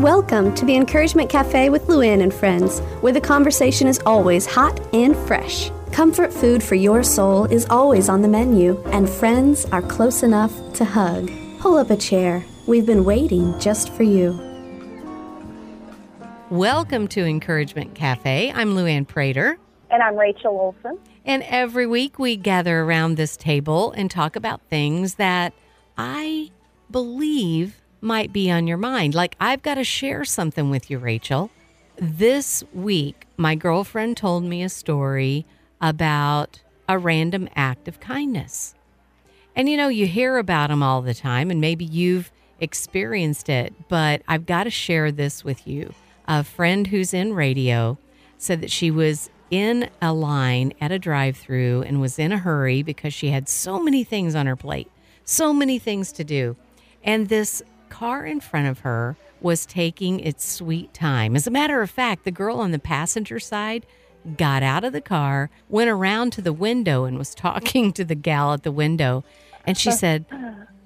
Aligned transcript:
Welcome 0.00 0.56
to 0.56 0.64
the 0.64 0.74
Encouragement 0.74 1.30
Cafe 1.30 1.70
with 1.70 1.86
Luann 1.86 2.20
and 2.20 2.34
friends, 2.34 2.80
where 3.00 3.12
the 3.12 3.20
conversation 3.20 3.86
is 3.86 4.00
always 4.04 4.44
hot 4.44 4.80
and 4.92 5.16
fresh. 5.16 5.70
Comfort 5.92 6.32
food 6.32 6.64
for 6.64 6.74
your 6.74 7.04
soul 7.04 7.44
is 7.44 7.64
always 7.70 8.08
on 8.08 8.20
the 8.20 8.26
menu, 8.26 8.82
and 8.86 9.08
friends 9.08 9.66
are 9.66 9.82
close 9.82 10.24
enough 10.24 10.52
to 10.72 10.84
hug. 10.84 11.30
Pull 11.60 11.76
up 11.76 11.90
a 11.90 11.96
chair. 11.96 12.44
We've 12.66 12.84
been 12.84 13.04
waiting 13.04 13.56
just 13.60 13.92
for 13.92 14.02
you. 14.02 14.36
Welcome 16.50 17.06
to 17.08 17.24
Encouragement 17.24 17.94
Cafe. 17.94 18.50
I'm 18.52 18.74
Luann 18.74 19.06
Prater. 19.06 19.58
And 19.90 20.02
I'm 20.02 20.16
Rachel 20.16 20.58
Olsen. 20.58 20.98
And 21.24 21.44
every 21.44 21.86
week 21.86 22.18
we 22.18 22.36
gather 22.36 22.80
around 22.80 23.14
this 23.14 23.36
table 23.36 23.92
and 23.92 24.10
talk 24.10 24.34
about 24.34 24.60
things 24.62 25.14
that 25.14 25.52
I 25.96 26.50
believe 26.90 27.80
might 28.04 28.32
be 28.32 28.50
on 28.50 28.66
your 28.66 28.76
mind. 28.76 29.14
Like, 29.14 29.34
I've 29.40 29.62
got 29.62 29.74
to 29.74 29.84
share 29.84 30.24
something 30.24 30.70
with 30.70 30.90
you, 30.90 30.98
Rachel. 30.98 31.50
This 31.96 32.62
week, 32.72 33.26
my 33.36 33.54
girlfriend 33.54 34.16
told 34.16 34.44
me 34.44 34.62
a 34.62 34.68
story 34.68 35.46
about 35.80 36.60
a 36.88 36.98
random 36.98 37.48
act 37.56 37.88
of 37.88 38.00
kindness. 38.00 38.74
And 39.56 39.68
you 39.68 39.76
know, 39.76 39.88
you 39.88 40.06
hear 40.06 40.36
about 40.36 40.68
them 40.68 40.82
all 40.82 41.02
the 41.02 41.14
time, 41.14 41.50
and 41.50 41.60
maybe 41.60 41.84
you've 41.84 42.30
experienced 42.60 43.48
it, 43.48 43.72
but 43.88 44.22
I've 44.28 44.46
got 44.46 44.64
to 44.64 44.70
share 44.70 45.10
this 45.10 45.44
with 45.44 45.66
you. 45.66 45.94
A 46.26 46.44
friend 46.44 46.88
who's 46.88 47.14
in 47.14 47.34
radio 47.34 47.98
said 48.38 48.60
that 48.60 48.70
she 48.70 48.90
was 48.90 49.30
in 49.50 49.88
a 50.02 50.12
line 50.12 50.72
at 50.80 50.90
a 50.90 50.98
drive 50.98 51.36
through 51.36 51.82
and 51.82 52.00
was 52.00 52.18
in 52.18 52.32
a 52.32 52.38
hurry 52.38 52.82
because 52.82 53.14
she 53.14 53.28
had 53.28 53.48
so 53.48 53.80
many 53.80 54.02
things 54.02 54.34
on 54.34 54.46
her 54.46 54.56
plate, 54.56 54.90
so 55.24 55.52
many 55.52 55.78
things 55.78 56.10
to 56.12 56.24
do. 56.24 56.56
And 57.02 57.28
this 57.28 57.62
car 57.94 58.26
in 58.26 58.40
front 58.40 58.66
of 58.66 58.80
her 58.80 59.16
was 59.40 59.64
taking 59.64 60.18
its 60.18 60.44
sweet 60.44 60.92
time. 60.92 61.36
As 61.36 61.46
a 61.46 61.50
matter 61.50 61.80
of 61.80 61.90
fact, 61.90 62.24
the 62.24 62.32
girl 62.32 62.58
on 62.58 62.72
the 62.72 62.78
passenger 62.80 63.38
side 63.38 63.86
got 64.36 64.64
out 64.64 64.82
of 64.82 64.92
the 64.92 65.00
car, 65.00 65.48
went 65.68 65.88
around 65.88 66.32
to 66.32 66.42
the 66.42 66.52
window, 66.52 67.04
and 67.04 67.16
was 67.16 67.34
talking 67.46 67.92
to 67.92 68.04
the 68.04 68.16
gal 68.16 68.52
at 68.52 68.64
the 68.64 68.72
window. 68.72 69.22
And 69.64 69.78
she 69.78 69.92
said, 69.92 70.24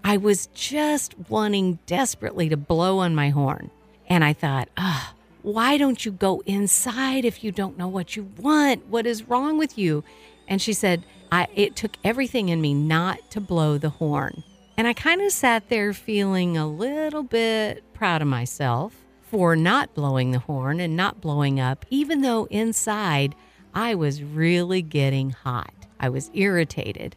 I 0.05 0.19
was 0.19 0.49
just 0.49 1.15
wanting 1.31 1.79
desperately 1.87 2.51
to 2.51 2.57
blow 2.59 2.99
on 2.99 3.15
my 3.15 3.31
horn. 3.31 3.71
And 4.07 4.23
I 4.23 4.35
thought, 4.35 4.69
ah, 4.77 5.15
why 5.43 5.79
don't 5.79 6.05
you 6.05 6.13
go 6.13 6.43
inside 6.45 7.25
if 7.25 7.43
you 7.43 7.53
don't 7.53 7.79
know 7.79 7.89
what 7.89 8.17
you 8.17 8.31
want? 8.37 8.87
What 8.87 9.07
is 9.07 9.29
wrong 9.29 9.57
with 9.57 9.79
you? 9.79 10.05
And 10.47 10.61
she 10.61 10.75
said, 10.75 11.05
I, 11.33 11.47
it 11.55 11.75
took 11.75 11.97
everything 12.05 12.51
in 12.51 12.61
me 12.61 12.75
not 12.75 13.31
to 13.31 13.41
blow 13.41 13.79
the 13.79 13.91
horn. 13.91 14.43
And 14.79 14.87
I 14.87 14.93
kind 14.93 15.21
of 15.21 15.33
sat 15.33 15.71
there 15.71 15.93
feeling 15.93 16.57
a 16.57 16.65
little 16.65 17.25
bit 17.25 17.83
proud 17.95 18.23
of 18.23 18.29
myself 18.29 18.95
for 19.23 19.57
not 19.57 19.93
blowing 19.93 20.31
the 20.31 20.39
horn 20.39 20.79
and 20.79 20.97
not 20.97 21.21
blowing 21.21 21.59
up, 21.59 21.85
even 21.91 22.21
though 22.21 22.45
inside 22.45 23.35
I 23.75 23.97
was 23.97 24.23
really 24.23 24.81
getting 24.81 25.31
hot. 25.31 25.75
I 25.99 26.09
was 26.11 26.31
irritated. 26.33 27.17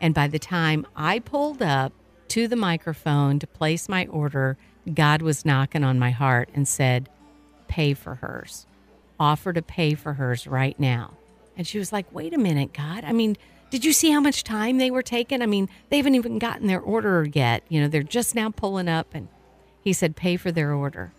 And 0.00 0.14
by 0.14 0.26
the 0.26 0.40
time 0.40 0.84
I 0.96 1.20
pulled 1.20 1.62
up 1.62 1.92
to 2.26 2.48
the 2.48 2.56
microphone 2.56 3.38
to 3.38 3.46
place 3.46 3.88
my 3.88 4.06
order, 4.06 4.58
God 4.92 5.22
was 5.22 5.44
knocking 5.44 5.84
on 5.84 6.00
my 6.00 6.10
heart 6.10 6.48
and 6.54 6.66
said, 6.66 7.08
pay 7.68 7.94
for 7.94 8.16
hers. 8.16 8.66
Offer 9.20 9.52
to 9.52 9.62
pay 9.62 9.94
for 9.94 10.14
hers 10.14 10.48
right 10.48 10.78
now. 10.80 11.12
And 11.56 11.68
she 11.68 11.78
was 11.78 11.92
like, 11.92 12.12
wait 12.12 12.34
a 12.34 12.38
minute, 12.38 12.72
God. 12.72 13.04
I 13.04 13.12
mean, 13.12 13.36
did 13.70 13.84
you 13.84 13.92
see 13.92 14.10
how 14.10 14.20
much 14.20 14.44
time 14.44 14.78
they 14.78 14.90
were 14.90 15.02
taking? 15.02 15.42
I 15.42 15.46
mean, 15.46 15.68
they 15.90 15.96
haven't 15.96 16.14
even 16.14 16.38
gotten 16.38 16.66
their 16.66 16.80
order 16.80 17.26
yet. 17.32 17.62
You 17.68 17.80
know, 17.80 17.88
they're 17.88 18.02
just 18.02 18.34
now 18.34 18.50
pulling 18.50 18.88
up. 18.88 19.14
And 19.14 19.28
he 19.82 19.92
said, 19.92 20.16
pay 20.16 20.36
for 20.36 20.52
their 20.52 20.72
order. 20.72 21.12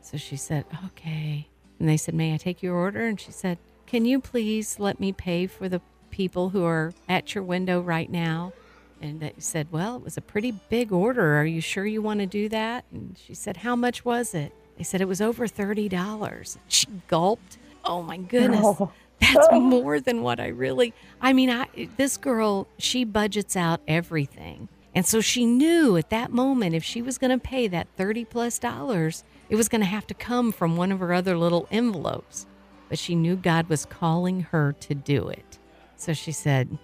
So 0.00 0.16
she 0.16 0.36
said, 0.36 0.64
okay. 0.86 1.48
And 1.78 1.88
they 1.88 1.96
said, 1.96 2.14
may 2.14 2.34
I 2.34 2.36
take 2.36 2.62
your 2.62 2.74
order? 2.74 3.06
And 3.06 3.20
she 3.20 3.32
said, 3.32 3.58
can 3.86 4.04
you 4.04 4.20
please 4.20 4.78
let 4.78 5.00
me 5.00 5.12
pay 5.12 5.46
for 5.46 5.68
the 5.68 5.80
people 6.10 6.50
who 6.50 6.64
are 6.64 6.92
at 7.08 7.34
your 7.34 7.44
window 7.44 7.80
right 7.80 8.10
now? 8.10 8.52
And 9.00 9.20
they 9.20 9.34
said, 9.38 9.68
well, 9.70 9.96
it 9.96 10.02
was 10.02 10.16
a 10.16 10.20
pretty 10.20 10.52
big 10.52 10.92
order. 10.92 11.36
Are 11.38 11.44
you 11.44 11.60
sure 11.60 11.86
you 11.86 12.02
want 12.02 12.20
to 12.20 12.26
do 12.26 12.48
that? 12.48 12.84
And 12.90 13.16
she 13.22 13.34
said, 13.34 13.58
how 13.58 13.76
much 13.76 14.04
was 14.04 14.34
it? 14.34 14.52
They 14.76 14.84
said 14.84 15.00
it 15.00 15.08
was 15.08 15.20
over 15.20 15.46
$30. 15.46 16.58
She 16.68 16.86
gulped. 17.06 17.58
Oh 17.84 18.02
my 18.02 18.16
goodness. 18.16 18.60
Oh. 18.62 18.92
That's 19.34 19.48
oh. 19.50 19.60
more 19.60 20.00
than 20.00 20.22
what 20.22 20.38
I 20.38 20.48
really 20.48 20.94
I 21.20 21.32
mean, 21.32 21.50
I 21.50 21.66
this 21.96 22.16
girl, 22.16 22.66
she 22.78 23.04
budgets 23.04 23.56
out 23.56 23.80
everything. 23.88 24.68
And 24.94 25.06
so 25.06 25.20
she 25.20 25.44
knew 25.44 25.96
at 25.96 26.10
that 26.10 26.32
moment 26.32 26.74
if 26.74 26.82
she 26.82 27.02
was 27.02 27.18
going 27.18 27.30
to 27.30 27.38
pay 27.38 27.68
that 27.68 27.88
30 27.96 28.24
plus 28.24 28.58
dollars, 28.58 29.22
it 29.48 29.56
was 29.56 29.68
going 29.68 29.80
to 29.80 29.86
have 29.86 30.06
to 30.08 30.14
come 30.14 30.50
from 30.50 30.76
one 30.76 30.90
of 30.90 31.00
her 31.00 31.12
other 31.12 31.36
little 31.36 31.68
envelopes. 31.70 32.46
But 32.88 32.98
she 32.98 33.14
knew 33.14 33.36
God 33.36 33.68
was 33.68 33.84
calling 33.84 34.40
her 34.42 34.74
to 34.80 34.94
do 34.94 35.28
it. 35.28 35.58
So 35.96 36.12
she 36.12 36.32
said, 36.32 36.78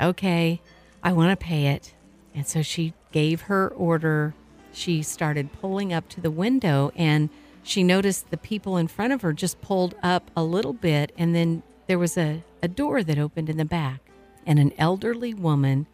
"Okay, 0.00 0.60
I 1.02 1.12
want 1.12 1.38
to 1.38 1.44
pay 1.44 1.66
it." 1.68 1.94
And 2.34 2.46
so 2.46 2.62
she 2.62 2.94
gave 3.12 3.42
her 3.42 3.68
order. 3.68 4.34
She 4.72 5.02
started 5.02 5.52
pulling 5.52 5.92
up 5.92 6.08
to 6.10 6.20
the 6.20 6.30
window 6.30 6.92
and 6.94 7.28
she 7.62 7.82
noticed 7.82 8.30
the 8.30 8.36
people 8.36 8.76
in 8.76 8.88
front 8.88 9.12
of 9.12 9.22
her 9.22 9.32
just 9.32 9.60
pulled 9.60 9.94
up 10.02 10.30
a 10.36 10.42
little 10.42 10.72
bit 10.72 11.12
and 11.18 11.34
then 11.34 11.62
there 11.90 11.98
was 11.98 12.16
a, 12.16 12.40
a 12.62 12.68
door 12.68 13.02
that 13.02 13.18
opened 13.18 13.50
in 13.50 13.56
the 13.56 13.64
back 13.64 13.98
and 14.46 14.60
an 14.60 14.72
elderly 14.78 15.34
woman 15.34 15.84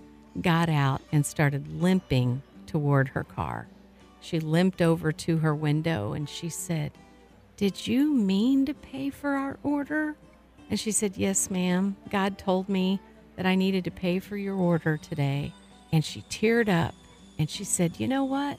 got 0.42 0.68
out 0.68 1.00
and 1.10 1.24
started 1.24 1.80
limping 1.80 2.42
toward 2.66 3.08
her 3.08 3.24
car. 3.24 3.66
She 4.20 4.38
limped 4.38 4.82
over 4.82 5.10
to 5.10 5.38
her 5.38 5.54
window 5.54 6.12
and 6.12 6.28
she 6.28 6.50
said, 6.50 6.92
Did 7.56 7.86
you 7.86 8.12
mean 8.12 8.66
to 8.66 8.74
pay 8.74 9.08
for 9.08 9.36
our 9.36 9.58
order? 9.62 10.16
And 10.68 10.78
she 10.78 10.92
said, 10.92 11.16
Yes, 11.16 11.50
ma'am. 11.50 11.96
God 12.10 12.36
told 12.36 12.68
me 12.68 13.00
that 13.36 13.46
I 13.46 13.54
needed 13.54 13.84
to 13.84 13.90
pay 13.90 14.18
for 14.18 14.36
your 14.36 14.54
order 14.54 14.98
today. 14.98 15.54
And 15.92 16.04
she 16.04 16.20
teared 16.28 16.68
up 16.68 16.94
and 17.38 17.48
she 17.48 17.64
said, 17.64 17.98
You 17.98 18.06
know 18.06 18.24
what? 18.24 18.58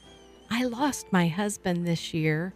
I 0.49 0.63
lost 0.63 1.13
my 1.13 1.27
husband 1.27 1.85
this 1.85 2.15
year 2.15 2.55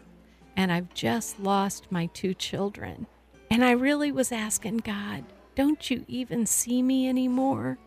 and 0.58 0.72
I've 0.72 0.92
just 0.96 1.40
lost 1.40 1.92
my 1.92 2.08
two 2.08 2.34
children. 2.34 3.06
And 3.52 3.66
I 3.66 3.72
really 3.72 4.14
was 4.14 4.32
asking 4.32 4.78
God, 4.78 5.26
don't 5.56 5.92
you 5.92 6.06
even 6.08 6.46
see 6.46 6.82
me 6.82 7.10
anymore? 7.10 7.78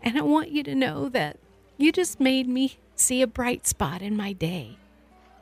And 0.00 0.16
I 0.16 0.22
want 0.22 0.50
you 0.50 0.62
to 0.62 0.76
know 0.76 1.08
that 1.08 1.38
you 1.76 1.90
just 1.90 2.20
made 2.20 2.46
me 2.46 2.78
see 2.94 3.20
a 3.20 3.26
bright 3.26 3.66
spot 3.66 4.00
in 4.00 4.16
my 4.16 4.32
day. 4.32 4.78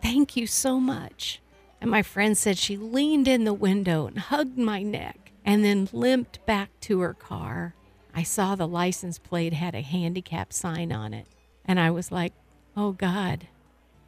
Thank 0.02 0.34
you 0.34 0.46
so 0.46 0.80
much. 0.80 1.42
And 1.78 1.90
my 1.90 2.00
friend 2.00 2.38
said 2.38 2.56
she 2.56 2.78
leaned 2.78 3.28
in 3.28 3.44
the 3.44 3.52
window 3.52 4.06
and 4.06 4.18
hugged 4.18 4.56
my 4.56 4.82
neck 4.82 5.30
and 5.44 5.62
then 5.62 5.90
limped 5.92 6.44
back 6.46 6.70
to 6.80 7.00
her 7.00 7.12
car. 7.12 7.74
I 8.14 8.22
saw 8.22 8.54
the 8.54 8.66
license 8.66 9.18
plate 9.18 9.52
had 9.52 9.74
a 9.74 9.82
handicap 9.82 10.54
sign 10.54 10.90
on 10.90 11.12
it. 11.12 11.26
And 11.66 11.78
I 11.78 11.90
was 11.90 12.10
like, 12.10 12.32
oh 12.78 12.92
God, 12.92 13.46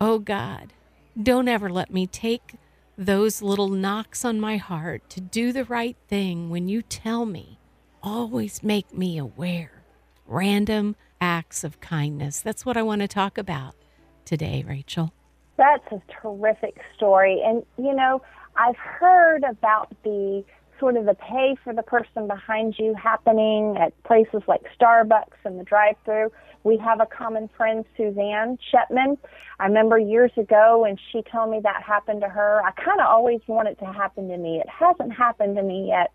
oh 0.00 0.18
God, 0.18 0.72
don't 1.22 1.48
ever 1.48 1.68
let 1.68 1.92
me 1.92 2.06
take 2.06 2.54
those 3.06 3.42
little 3.42 3.68
knocks 3.68 4.24
on 4.24 4.40
my 4.40 4.56
heart 4.56 5.08
to 5.10 5.20
do 5.20 5.52
the 5.52 5.64
right 5.64 5.96
thing 6.08 6.50
when 6.50 6.68
you 6.68 6.82
tell 6.82 7.26
me. 7.26 7.58
Always 8.02 8.62
make 8.62 8.96
me 8.96 9.18
aware. 9.18 9.82
Random 10.26 10.96
acts 11.20 11.64
of 11.64 11.80
kindness. 11.80 12.40
That's 12.40 12.64
what 12.64 12.76
I 12.76 12.82
want 12.82 13.00
to 13.02 13.08
talk 13.08 13.38
about 13.38 13.74
today, 14.24 14.64
Rachel. 14.66 15.12
That's 15.56 15.86
a 15.92 16.00
terrific 16.20 16.80
story. 16.96 17.40
And, 17.44 17.64
you 17.76 17.94
know, 17.94 18.22
I've 18.56 18.76
heard 18.76 19.44
about 19.44 19.94
the 20.02 20.44
sort 20.82 20.96
of 20.96 21.06
the 21.06 21.14
pay 21.14 21.54
for 21.62 21.72
the 21.72 21.82
person 21.84 22.26
behind 22.26 22.74
you 22.76 22.92
happening 23.00 23.76
at 23.80 23.92
places 24.02 24.42
like 24.48 24.62
Starbucks 24.76 25.38
and 25.44 25.60
the 25.60 25.62
drive 25.62 25.94
through. 26.04 26.32
We 26.64 26.76
have 26.78 27.00
a 27.00 27.06
common 27.06 27.48
friend, 27.56 27.84
Suzanne 27.96 28.58
Shepman. 28.74 29.16
I 29.60 29.66
remember 29.66 29.96
years 29.96 30.32
ago 30.36 30.80
when 30.82 30.96
she 31.12 31.22
told 31.22 31.52
me 31.52 31.60
that 31.62 31.84
happened 31.84 32.22
to 32.22 32.28
her. 32.28 32.60
I 32.64 32.72
kind 32.72 33.00
of 33.00 33.06
always 33.06 33.40
want 33.46 33.68
it 33.68 33.78
to 33.78 33.86
happen 33.86 34.26
to 34.28 34.36
me. 34.36 34.58
It 34.58 34.68
hasn't 34.68 35.12
happened 35.12 35.54
to 35.54 35.62
me 35.62 35.86
yet. 35.86 36.10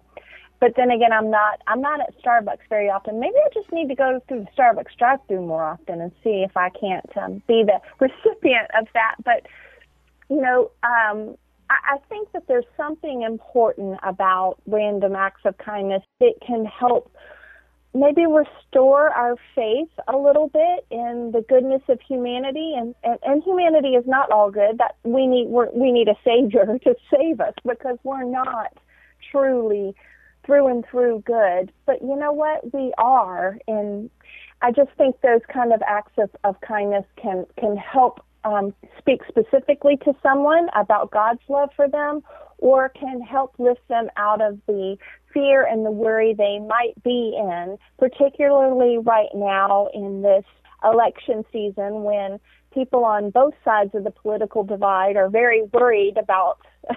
But 0.59 0.73
then 0.75 0.91
again, 0.91 1.13
I'm 1.13 1.31
not 1.31 1.61
I'm 1.67 1.79
not 1.79 2.01
at 2.01 2.13
Starbucks 2.21 2.67
very 2.67 2.89
often. 2.89 3.21
Maybe 3.21 3.35
I 3.37 3.49
just 3.53 3.71
need 3.71 3.87
to 3.87 3.95
go 3.95 4.19
through 4.27 4.45
the 4.45 4.61
Starbucks 4.61 4.97
drive-through 4.97 5.45
more 5.45 5.63
often 5.63 6.01
and 6.01 6.11
see 6.23 6.43
if 6.43 6.57
I 6.57 6.71
can't 6.71 7.09
um, 7.15 7.41
be 7.47 7.63
the 7.63 7.79
recipient 8.01 8.67
of 8.77 8.87
that. 8.93 9.15
But 9.23 9.45
you 10.29 10.41
know, 10.41 10.71
um, 10.83 11.37
I 11.69 11.97
think 12.09 12.31
that 12.31 12.47
there's 12.47 12.65
something 12.75 13.23
important 13.23 13.99
about 14.03 14.57
random 14.65 15.15
acts 15.15 15.41
of 15.45 15.57
kindness. 15.57 16.03
It 16.19 16.37
can 16.45 16.65
help 16.65 17.11
maybe 17.93 18.25
restore 18.25 19.09
our 19.09 19.35
faith 19.55 19.89
a 20.07 20.17
little 20.17 20.49
bit 20.49 20.85
in 20.91 21.31
the 21.33 21.43
goodness 21.47 21.81
of 21.89 21.99
humanity. 22.01 22.73
And, 22.77 22.95
and, 23.03 23.19
and 23.23 23.43
humanity 23.43 23.89
is 23.89 24.05
not 24.05 24.31
all 24.31 24.51
good. 24.51 24.77
That 24.77 24.95
we 25.03 25.27
need 25.27 25.47
we're, 25.47 25.71
we 25.71 25.91
need 25.91 26.07
a 26.07 26.15
savior 26.23 26.65
to 26.83 26.95
save 27.13 27.41
us 27.41 27.53
because 27.65 27.97
we're 28.03 28.23
not 28.23 28.77
truly 29.31 29.95
through 30.45 30.67
and 30.67 30.85
through 30.89 31.23
good. 31.25 31.71
But 31.85 32.01
you 32.01 32.15
know 32.15 32.31
what? 32.31 32.73
We 32.73 32.93
are. 32.97 33.57
And 33.67 34.09
i 34.61 34.71
just 34.71 34.89
think 34.97 35.21
those 35.21 35.41
kind 35.53 35.71
of 35.71 35.81
acts 35.85 36.13
of, 36.17 36.29
of 36.43 36.59
kindness 36.61 37.05
can 37.21 37.45
can 37.59 37.77
help 37.77 38.21
um, 38.47 38.73
speak 38.97 39.21
specifically 39.27 39.97
to 40.05 40.13
someone 40.23 40.67
about 40.75 41.11
God's 41.11 41.41
love 41.49 41.69
for 41.75 41.87
them 41.87 42.21
or 42.59 42.89
can 42.89 43.21
help 43.21 43.53
lift 43.59 43.87
them 43.87 44.09
out 44.17 44.41
of 44.41 44.59
the 44.67 44.97
fear 45.33 45.65
and 45.65 45.85
the 45.85 45.91
worry 45.91 46.33
they 46.33 46.59
might 46.59 47.01
be 47.03 47.37
in, 47.37 47.77
particularly 47.99 48.97
right 48.97 49.29
now 49.35 49.89
in 49.93 50.21
this 50.21 50.45
election 50.83 51.43
season 51.51 52.03
when 52.03 52.39
people 52.73 53.03
on 53.03 53.29
both 53.31 53.53
sides 53.65 53.91
of 53.93 54.03
the 54.03 54.11
political 54.11 54.63
divide 54.63 55.15
are 55.15 55.29
very 55.29 55.63
worried 55.73 56.17
about 56.17 56.59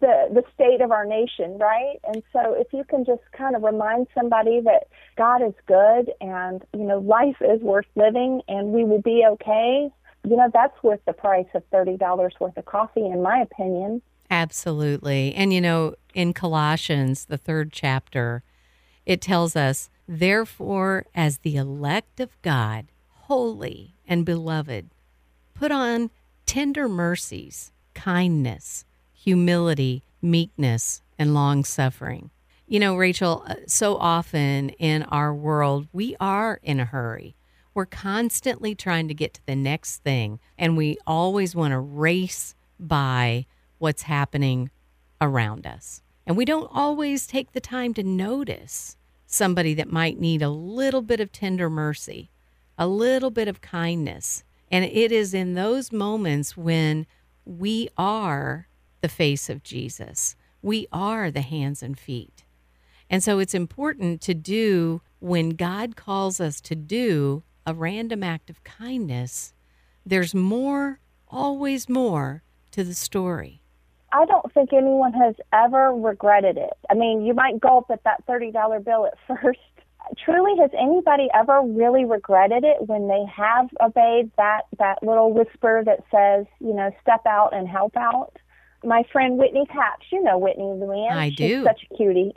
the 0.00 0.28
the 0.32 0.42
state 0.54 0.80
of 0.80 0.90
our 0.90 1.04
nation, 1.04 1.58
right? 1.58 1.96
And 2.04 2.22
so 2.32 2.54
if 2.54 2.68
you 2.72 2.84
can 2.84 3.04
just 3.04 3.22
kind 3.36 3.54
of 3.54 3.62
remind 3.62 4.06
somebody 4.14 4.60
that 4.62 4.88
God 5.16 5.42
is 5.42 5.54
good 5.66 6.12
and 6.20 6.62
you 6.72 6.84
know 6.84 6.98
life 6.98 7.36
is 7.40 7.60
worth 7.60 7.86
living 7.94 8.40
and 8.48 8.68
we 8.68 8.84
will 8.84 9.02
be 9.02 9.24
okay, 9.32 9.90
you 10.24 10.36
know 10.36 10.48
that's 10.52 10.82
worth 10.82 11.00
the 11.06 11.12
price 11.12 11.46
of 11.54 11.62
thirty 11.70 11.96
dollars 11.96 12.34
worth 12.40 12.56
of 12.56 12.64
coffee, 12.64 13.06
in 13.06 13.22
my 13.22 13.40
opinion. 13.40 14.02
Absolutely, 14.30 15.34
and 15.34 15.52
you 15.52 15.60
know 15.60 15.94
in 16.14 16.32
Colossians, 16.32 17.26
the 17.26 17.38
third 17.38 17.72
chapter, 17.72 18.42
it 19.04 19.20
tells 19.20 19.56
us, 19.56 19.90
therefore, 20.08 21.06
as 21.14 21.38
the 21.38 21.56
elect 21.56 22.20
of 22.20 22.40
God, 22.42 22.86
holy 23.08 23.94
and 24.06 24.24
beloved, 24.24 24.90
put 25.54 25.72
on 25.72 26.10
tender 26.46 26.88
mercies, 26.88 27.72
kindness 27.94 28.84
humility, 29.24 30.02
meekness, 30.20 31.00
and 31.18 31.32
long 31.32 31.64
suffering. 31.64 32.30
You 32.66 32.78
know, 32.78 32.94
Rachel, 32.94 33.42
uh, 33.46 33.54
so 33.66 33.96
often 33.96 34.68
in 34.70 35.02
our 35.04 35.34
world, 35.34 35.88
we 35.94 36.14
are 36.20 36.60
in 36.62 36.78
a 36.78 36.84
hurry. 36.84 37.34
We're 37.74 37.86
constantly 37.86 38.76
trying 38.76 39.08
to 39.08 39.14
get 39.14 39.34
to 39.34 39.46
the 39.46 39.56
next 39.56 39.98
thing, 39.98 40.38
and 40.56 40.76
we 40.76 40.96
always 41.06 41.56
want 41.56 41.72
to 41.72 41.78
race 41.78 42.54
by 42.78 43.46
what's 43.78 44.02
happening 44.02 44.70
around 45.20 45.66
us. 45.66 46.00
And 46.26 46.36
we 46.36 46.44
don't 46.44 46.70
always 46.72 47.26
take 47.26 47.52
the 47.52 47.60
time 47.60 47.92
to 47.94 48.02
notice 48.02 48.96
somebody 49.26 49.74
that 49.74 49.90
might 49.90 50.20
need 50.20 50.40
a 50.40 50.48
little 50.48 51.02
bit 51.02 51.18
of 51.18 51.32
tender 51.32 51.68
mercy, 51.68 52.30
a 52.78 52.86
little 52.86 53.30
bit 53.30 53.48
of 53.48 53.60
kindness. 53.60 54.44
And 54.70 54.84
it 54.84 55.10
is 55.10 55.34
in 55.34 55.54
those 55.54 55.92
moments 55.92 56.56
when 56.56 57.06
we 57.44 57.88
are 57.98 58.68
the 59.00 59.08
face 59.08 59.50
of 59.50 59.62
Jesus. 59.62 60.36
We 60.62 60.86
are 60.92 61.30
the 61.30 61.42
hands 61.42 61.82
and 61.82 61.98
feet. 61.98 62.44
And 63.10 63.22
so 63.22 63.38
it's 63.38 63.54
important 63.54 64.20
to 64.22 64.34
do 64.34 65.02
when 65.18 65.50
God 65.50 65.96
calls 65.96 66.40
us 66.40 66.60
to 66.62 66.74
do 66.74 67.42
a 67.66 67.74
random 67.74 68.22
act 68.22 68.50
of 68.50 68.62
kindness, 68.64 69.54
there's 70.04 70.34
more, 70.34 71.00
always 71.28 71.88
more 71.88 72.42
to 72.72 72.84
the 72.84 72.94
story. 72.94 73.62
I 74.12 74.26
don't 74.26 74.52
think 74.52 74.72
anyone 74.72 75.12
has 75.12 75.34
ever 75.52 75.92
regretted 75.92 76.56
it. 76.56 76.74
I 76.90 76.94
mean, 76.94 77.24
you 77.24 77.34
might 77.34 77.60
gulp 77.60 77.86
at 77.90 78.04
that 78.04 78.24
$30 78.26 78.84
bill 78.84 79.06
at 79.06 79.14
first. 79.42 79.58
Truly, 80.22 80.52
has 80.60 80.70
anybody 80.78 81.28
ever 81.34 81.62
really 81.62 82.04
regretted 82.04 82.62
it 82.62 82.86
when 82.86 83.08
they 83.08 83.24
have 83.34 83.70
obeyed 83.82 84.30
that, 84.36 84.62
that 84.78 85.02
little 85.02 85.32
whisper 85.32 85.82
that 85.84 86.00
says, 86.10 86.46
you 86.60 86.74
know, 86.74 86.90
step 87.00 87.22
out 87.26 87.54
and 87.54 87.66
help 87.66 87.96
out? 87.96 88.36
my 88.84 89.02
friend 89.12 89.38
Whitney 89.38 89.66
Capps. 89.66 90.06
You 90.12 90.22
know 90.22 90.38
Whitney 90.38 90.64
Luann. 90.64 91.10
I 91.10 91.28
She's 91.30 91.36
do. 91.36 91.64
Such 91.64 91.86
a 91.90 91.96
cutie. 91.96 92.32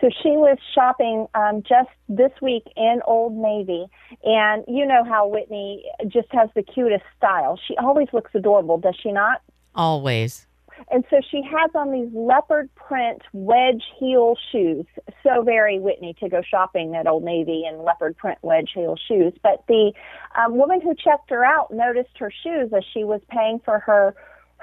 So 0.00 0.08
she 0.22 0.30
was 0.30 0.56
shopping 0.74 1.26
um, 1.34 1.62
just 1.62 1.90
this 2.08 2.32
week 2.40 2.64
in 2.76 3.00
Old 3.06 3.34
Navy, 3.34 3.86
and 4.24 4.64
you 4.66 4.86
know 4.86 5.04
how 5.04 5.28
Whitney 5.28 5.84
just 6.08 6.28
has 6.32 6.48
the 6.54 6.62
cutest 6.62 7.04
style. 7.18 7.58
She 7.68 7.76
always 7.76 8.08
looks 8.12 8.30
adorable, 8.34 8.78
does 8.78 8.96
she 9.02 9.12
not? 9.12 9.42
Always. 9.74 10.46
And 10.90 11.04
so 11.10 11.20
she 11.30 11.42
has 11.42 11.70
on 11.74 11.92
these 11.92 12.08
leopard 12.14 12.74
print 12.74 13.20
wedge 13.34 13.82
heel 13.98 14.36
shoes. 14.50 14.86
So 15.22 15.42
very 15.42 15.78
Whitney 15.78 16.14
to 16.20 16.28
go 16.30 16.40
shopping 16.42 16.96
at 16.96 17.06
Old 17.06 17.22
Navy 17.22 17.64
in 17.68 17.82
leopard 17.82 18.16
print 18.16 18.38
wedge 18.40 18.70
heel 18.74 18.96
shoes. 19.08 19.34
But 19.42 19.64
the 19.68 19.92
um, 20.34 20.56
woman 20.56 20.80
who 20.80 20.94
checked 20.94 21.28
her 21.28 21.44
out 21.44 21.70
noticed 21.70 22.16
her 22.18 22.32
shoes 22.42 22.72
as 22.74 22.84
she 22.94 23.04
was 23.04 23.20
paying 23.28 23.60
for 23.64 23.80
her 23.80 24.14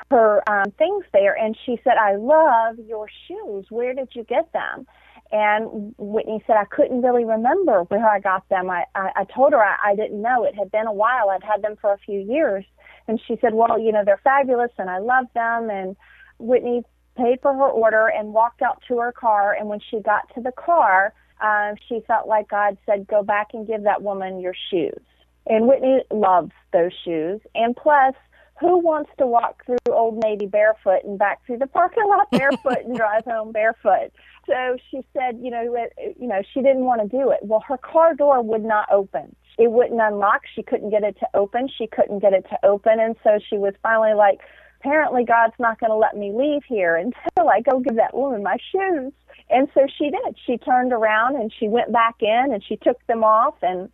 her 0.09 0.47
um, 0.47 0.71
things 0.77 1.05
there, 1.11 1.35
and 1.35 1.57
she 1.65 1.79
said, 1.83 1.93
"I 1.99 2.15
love 2.15 2.77
your 2.87 3.07
shoes. 3.27 3.65
Where 3.69 3.93
did 3.93 4.09
you 4.13 4.23
get 4.23 4.51
them?" 4.53 4.87
And 5.31 5.93
Whitney 5.97 6.43
said, 6.47 6.55
"I 6.55 6.65
couldn't 6.65 7.01
really 7.01 7.25
remember 7.25 7.83
where 7.83 8.07
I 8.07 8.19
got 8.19 8.47
them. 8.49 8.69
I 8.69 8.85
I, 8.95 9.11
I 9.15 9.23
told 9.25 9.53
her 9.53 9.63
I, 9.63 9.91
I 9.91 9.95
didn't 9.95 10.21
know. 10.21 10.43
It 10.43 10.55
had 10.55 10.71
been 10.71 10.87
a 10.87 10.93
while. 10.93 11.29
I'd 11.29 11.43
had 11.43 11.61
them 11.61 11.75
for 11.79 11.91
a 11.91 11.97
few 11.97 12.19
years." 12.19 12.65
And 13.07 13.19
she 13.27 13.37
said, 13.41 13.53
"Well, 13.53 13.79
you 13.79 13.91
know, 13.91 14.03
they're 14.05 14.21
fabulous, 14.23 14.71
and 14.77 14.89
I 14.89 14.99
love 14.99 15.25
them." 15.33 15.69
And 15.69 15.95
Whitney 16.39 16.83
paid 17.15 17.39
for 17.41 17.53
her 17.53 17.69
order 17.69 18.07
and 18.07 18.33
walked 18.33 18.61
out 18.61 18.81
to 18.87 18.99
her 18.99 19.11
car. 19.11 19.53
And 19.53 19.67
when 19.67 19.79
she 19.79 19.99
got 19.99 20.33
to 20.35 20.41
the 20.41 20.51
car, 20.51 21.13
uh, 21.41 21.75
she 21.87 22.01
felt 22.07 22.27
like 22.27 22.47
God 22.49 22.77
said, 22.85 23.07
"Go 23.07 23.23
back 23.23 23.47
and 23.53 23.67
give 23.67 23.83
that 23.83 24.01
woman 24.01 24.39
your 24.39 24.55
shoes." 24.69 25.01
And 25.45 25.67
Whitney 25.67 26.03
loves 26.11 26.51
those 26.73 26.91
shoes. 27.03 27.41
And 27.55 27.75
plus, 27.75 28.13
who 28.59 28.79
wants 28.79 29.11
to 29.17 29.27
walk 29.27 29.65
through 29.65 29.77
Old 29.89 30.21
Navy 30.23 30.47
barefoot 30.47 31.03
and 31.03 31.17
back 31.19 31.45
through 31.45 31.57
the 31.57 31.67
parking 31.67 32.07
lot 32.07 32.29
barefoot 32.31 32.85
and 32.85 32.95
drive 32.95 33.23
home 33.25 33.51
barefoot? 33.51 34.11
So 34.45 34.77
she 34.89 35.01
said, 35.13 35.39
you 35.41 35.51
know, 35.51 35.75
it, 35.75 36.17
you 36.19 36.27
know, 36.27 36.41
she 36.53 36.61
didn't 36.61 36.85
want 36.85 37.01
to 37.01 37.07
do 37.07 37.31
it. 37.31 37.39
Well, 37.41 37.63
her 37.67 37.77
car 37.77 38.15
door 38.15 38.41
would 38.41 38.63
not 38.63 38.87
open. 38.91 39.35
It 39.57 39.71
wouldn't 39.71 39.99
unlock. 40.01 40.41
She 40.55 40.63
couldn't 40.63 40.89
get 40.89 41.03
it 41.03 41.17
to 41.19 41.27
open. 41.33 41.67
She 41.77 41.87
couldn't 41.87 42.19
get 42.19 42.33
it 42.33 42.45
to 42.49 42.57
open, 42.63 42.99
and 42.99 43.15
so 43.23 43.39
she 43.49 43.57
was 43.57 43.73
finally 43.81 44.13
like, 44.13 44.39
apparently 44.79 45.23
God's 45.23 45.55
not 45.59 45.79
going 45.79 45.89
to 45.89 45.95
let 45.95 46.15
me 46.15 46.31
leave 46.31 46.61
here 46.67 46.95
until 46.95 47.49
I 47.49 47.61
go 47.61 47.79
give 47.79 47.95
that 47.95 48.15
woman 48.15 48.43
my 48.43 48.57
shoes. 48.71 49.11
And 49.49 49.67
so 49.73 49.87
she 49.97 50.09
did. 50.09 50.37
She 50.45 50.57
turned 50.57 50.93
around 50.93 51.35
and 51.35 51.51
she 51.57 51.67
went 51.67 51.91
back 51.91 52.15
in 52.21 52.53
and 52.53 52.63
she 52.63 52.75
took 52.77 53.05
them 53.07 53.23
off 53.23 53.55
and 53.61 53.89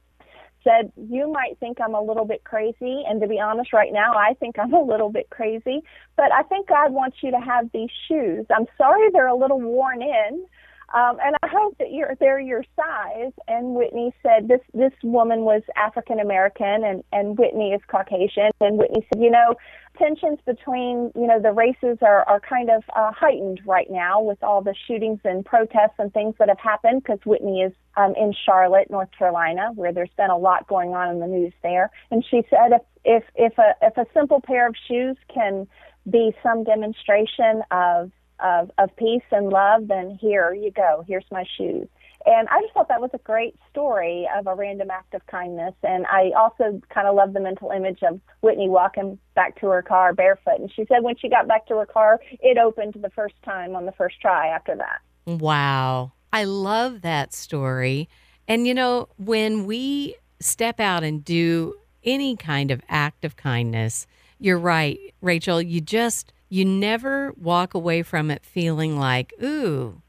said, 0.64 0.92
You 0.96 1.32
might 1.32 1.60
think 1.60 1.80
I'm 1.82 1.94
a 1.94 2.02
little 2.02 2.26
bit 2.26 2.44
crazy. 2.44 3.04
And 3.08 3.22
to 3.22 3.28
be 3.28 3.40
honest, 3.40 3.74
right 3.74 3.92
now, 3.92 4.14
I 4.14 4.34
think 4.36 4.58
I'm 4.60 4.74
a 4.74 4.82
little 4.82 5.10
bit 5.10 5.30
crazy. 5.30 5.84
But 6.16 6.32
I 6.32 6.44
think 6.44 6.68
God 6.68 6.94
wants 6.94 7.18
you 7.22 7.32
to 7.32 7.40
have 7.40 7.70
these 7.74 7.90
shoes. 8.08 8.46
I'm 8.56 8.66
sorry 8.78 9.10
they're 9.12 9.28
a 9.28 9.36
little 9.36 9.60
worn 9.60 10.02
in. 10.02 10.46
Um, 10.94 11.18
and 11.24 11.36
I 11.42 11.48
hope 11.48 11.76
that 11.80 11.92
you're 11.92 12.16
they're 12.20 12.40
your 12.40 12.64
size. 12.76 13.32
And 13.48 13.74
Whitney 13.74 14.14
said 14.22 14.48
this 14.48 14.62
this 14.74 14.94
woman 15.04 15.42
was 15.42 15.64
African 15.76 16.20
American 16.20 16.84
and 16.84 17.04
and 17.12 17.38
Whitney 17.38 17.72
is 17.72 17.82
Caucasian. 17.88 18.52
And 18.62 18.78
Whitney 18.78 19.06
said, 19.12 19.22
you 19.22 19.32
know, 19.32 19.56
tensions 19.98 20.38
between 20.46 21.12
you 21.16 21.26
know 21.26 21.40
the 21.42 21.52
races 21.52 21.98
are 22.04 22.24
are 22.28 22.40
kind 22.40 22.70
of 22.70 22.84
uh, 22.96 23.12
heightened 23.12 23.62
right 23.66 23.90
now 23.90 24.22
with 24.22 24.44
all 24.44 24.62
the 24.62 24.76
shootings 24.88 25.20
and 25.24 25.44
protests 25.44 25.96
and 25.98 26.14
things 26.14 26.36
that 26.38 26.48
have 26.48 26.60
happened 26.60 27.02
because 27.02 27.20
Whitney 27.26 27.62
is 27.62 27.74
um, 27.98 28.14
in 28.16 28.32
Charlotte, 28.46 28.92
North 28.92 29.10
Carolina, 29.18 29.72
where 29.74 29.94
there's 29.94 30.14
been 30.16 30.30
a 30.30 30.38
lot 30.38 30.68
going 30.68 30.94
on 30.94 31.10
in 31.10 31.20
the 31.20 31.28
news 31.28 31.54
there. 31.64 31.90
And 32.12 32.24
she 32.24 32.44
said 32.52 32.72
if 32.72 32.82
if 33.04 33.24
if 33.34 33.58
a 33.58 33.74
if 33.82 33.98
a 33.98 34.06
simple 34.14 34.42
pair 34.42 34.68
of 34.68 34.76
shoes 34.88 35.18
can 35.34 35.68
be 36.08 36.36
some 36.44 36.64
demonstration 36.64 37.64
of 37.72 38.12
of, 38.44 38.70
of 38.78 38.96
peace 38.98 39.24
and 39.32 39.50
love, 39.50 39.88
then 39.88 40.18
here 40.22 40.54
you 40.54 40.72
go. 40.72 41.04
Here's 41.08 41.26
my 41.32 41.46
shoes. 41.58 41.88
And 42.26 42.48
I 42.50 42.62
just 42.62 42.74
thought 42.74 42.88
that 42.88 43.02
was 43.02 43.10
a 43.14 43.18
great 43.20 43.56
story 43.70 44.28
of 44.38 44.48
a 44.48 44.56
random 44.56 44.90
act 44.90 45.14
of 45.14 45.26
kindness. 45.28 45.74
And 45.84 46.06
I 46.06 46.32
also 46.38 46.82
kind 46.90 47.08
of 47.08 47.16
love 47.16 47.34
the 47.34 47.42
mental 47.42 47.72
image 47.72 48.00
of 48.02 48.22
Whitney 48.42 48.70
walking 48.70 49.20
back 49.36 49.60
to 49.60 49.68
her 49.68 49.82
car 49.82 50.14
barefoot. 50.14 50.60
And 50.60 50.72
she 50.74 50.86
said 50.86 51.04
when 51.04 51.18
she 51.18 51.28
got 51.28 51.48
back 51.48 51.68
to 51.68 51.78
her 51.78 51.86
car, 51.86 52.22
it 52.40 52.58
opened 52.58 52.94
the 52.94 53.10
first 53.10 53.36
time 53.44 53.76
on 53.76 53.86
the 53.86 53.92
first 53.92 54.22
try 54.22 54.48
after 54.48 54.76
that. 54.76 55.02
Wow. 55.26 56.14
I 56.32 56.46
love 56.46 57.02
that 57.02 57.34
story. 57.34 58.08
And 58.48 58.68
you 58.68 58.74
know, 58.74 59.10
when 59.18 59.66
we 59.66 60.16
step 60.40 60.80
out 60.80 61.04
and 61.04 61.24
do 61.26 61.76
any 62.06 62.36
kind 62.36 62.72
of 62.72 62.82
act 62.88 63.26
of 63.26 63.36
kindness, 63.36 64.08
you're 64.40 64.60
right, 64.60 65.00
Rachel, 65.22 65.62
you 65.62 65.80
just, 65.80 66.34
you 66.54 66.66
never 66.66 67.34
walk 67.34 67.74
away 67.74 68.04
from 68.04 68.30
it 68.30 68.46
feeling 68.46 69.00
like, 69.00 69.34
ooh, 69.42 70.02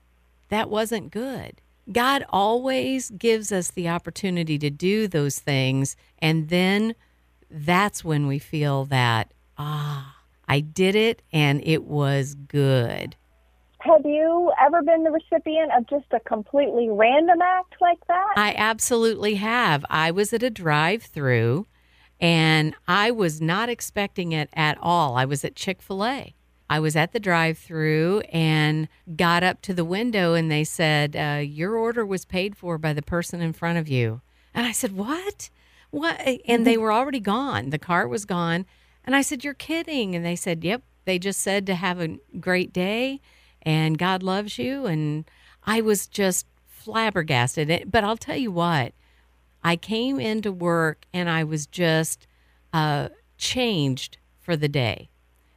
that 0.49 0.69
wasn't 0.69 1.11
good 1.11 1.61
God 1.91 2.25
always 2.31 3.11
gives 3.11 3.53
us 3.53 3.71
the 3.71 3.89
opportunity 3.89 4.59
to 4.59 4.71
do 4.71 5.07
those 5.07 5.39
things. 5.39 5.97
And 6.19 6.49
then 6.49 6.95
that's 7.51 8.05
when 8.05 8.27
we 8.27 8.39
feel 8.39 8.87
that, 8.87 9.33
ah, 9.59 10.17
I 10.49 10.61
did 10.61 10.95
it 10.95 11.23
and 11.33 11.61
it 11.65 11.85
was 11.85 12.35
good. 12.35 13.17
Have 13.81 14.07
you 14.07 14.51
ever 14.65 14.83
been 14.83 15.05
the 15.05 15.11
recipient 15.11 15.71
of 15.77 15.87
just 15.89 16.07
a 16.13 16.21
completely 16.21 16.89
random 16.89 17.43
act 17.43 17.75
like 17.83 17.99
that? 18.09 18.33
I 18.37 18.55
absolutely 18.57 19.35
have. 19.35 19.85
I 19.91 20.11
was 20.11 20.33
at 20.33 20.43
a 20.43 20.49
drive 20.49 21.03
through 21.03 21.67
and 22.25 22.75
I 22.89 23.11
was 23.11 23.41
not 23.41 23.69
expecting 23.69 24.33
it 24.33 24.49
at 24.55 24.79
all. 24.81 25.17
I 25.17 25.25
was 25.25 25.45
at 25.45 25.55
Chick 25.55 25.83
fil 25.83 26.05
A 26.05 26.35
I 26.69 26.81
was 26.81 26.97
at 26.97 27.13
the 27.13 27.21
drive 27.21 27.59
through 27.59 28.21
and 28.33 28.89
got 29.17 29.43
up 29.43 29.61
to 29.63 29.75
the 29.75 29.85
window 29.85 30.35
and 30.35 30.51
they 30.51 30.65
said, 30.65 31.15
uh, 31.15 31.41
Your 31.41 31.77
order 31.77 32.07
was 32.07 32.25
paid 32.25 32.57
for 32.57 32.79
by 32.79 32.93
the 32.93 33.03
person 33.03 33.41
in 33.41 33.53
front 33.53 33.79
of 33.79 33.89
you. 33.89 34.23
And 34.55 34.67
I 34.67 34.73
said, 34.73 34.93
What? 34.93 35.51
What? 35.91 36.21
And 36.49 36.67
they 36.67 36.77
were 36.77 36.93
already 36.93 37.21
gone. 37.21 37.71
The 37.71 37.79
car 37.79 38.09
was 38.09 38.25
gone. 38.25 38.67
And 39.05 39.15
I 39.15 39.23
said, 39.23 39.45
You're 39.45 39.55
kidding. 39.55 40.15
And 40.15 40.25
they 40.25 40.37
said, 40.37 40.65
Yep. 40.65 40.83
They 41.05 41.19
just 41.19 41.43
said 41.43 41.67
to 41.67 41.75
have 41.75 42.01
a 42.01 42.17
great 42.41 42.73
day 42.73 43.21
and 43.61 43.99
God 43.99 44.23
loves 44.23 44.59
you. 44.59 44.87
And 44.87 45.27
I 45.65 45.83
was 45.83 46.07
just 46.07 46.47
flabbergasted. 46.67 47.91
But 47.91 48.05
I'll 48.05 48.17
tell 48.17 48.37
you 48.37 48.51
what, 48.51 48.95
I 49.65 49.77
came 49.77 50.21
into 50.21 50.53
work 50.53 51.07
and 51.13 51.31
I 51.31 51.43
was 51.43 51.67
just 51.67 52.27
uh, 52.73 53.09
changed 53.39 54.19
for 54.41 54.57
the 54.57 54.69
day 54.69 55.09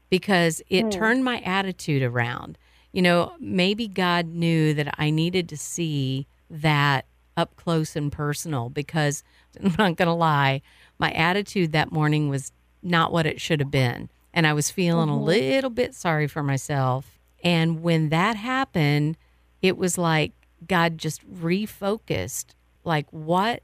because 0.10 0.62
it 0.70 0.86
mm. 0.86 0.92
turned 0.92 1.26
my 1.26 1.42
attitude 1.42 2.02
around. 2.02 2.58
You 2.94 3.02
know, 3.02 3.34
maybe 3.40 3.88
God 3.88 4.28
knew 4.28 4.74
that 4.74 4.96
I 4.98 5.10
needed 5.10 5.50
to 5.50 5.58
see 5.58 6.26
that 6.50 7.06
up 7.36 7.56
close 7.58 7.96
and 7.96 8.12
personal 8.12 8.70
because 8.70 9.24
I'm 9.64 9.76
not 9.78 9.98
going 9.98 10.08
to 10.08 10.14
lie, 10.14 10.62
my 10.98 11.12
attitude 11.12 11.74
that 11.74 11.92
morning 11.92 12.30
was 12.30 12.52
not 12.82 13.12
what 13.12 13.26
it 13.26 13.42
should 13.42 13.60
have 13.60 13.72
been. 13.72 14.10
And 14.34 14.48
I 14.48 14.54
was 14.54 14.72
feeling 14.72 15.10
mm-hmm. 15.10 15.20
a 15.20 15.24
little 15.24 15.70
bit 15.70 15.94
sorry 15.94 16.28
for 16.28 16.44
myself. 16.44 17.20
And 17.44 17.82
when 17.82 18.10
that 18.10 18.36
happened, 18.36 19.18
it 19.62 19.78
was 19.78 19.98
like 19.98 20.32
God 20.66 20.98
just 20.98 21.28
refocused 21.30 22.54
like, 22.88 23.06
what 23.12 23.62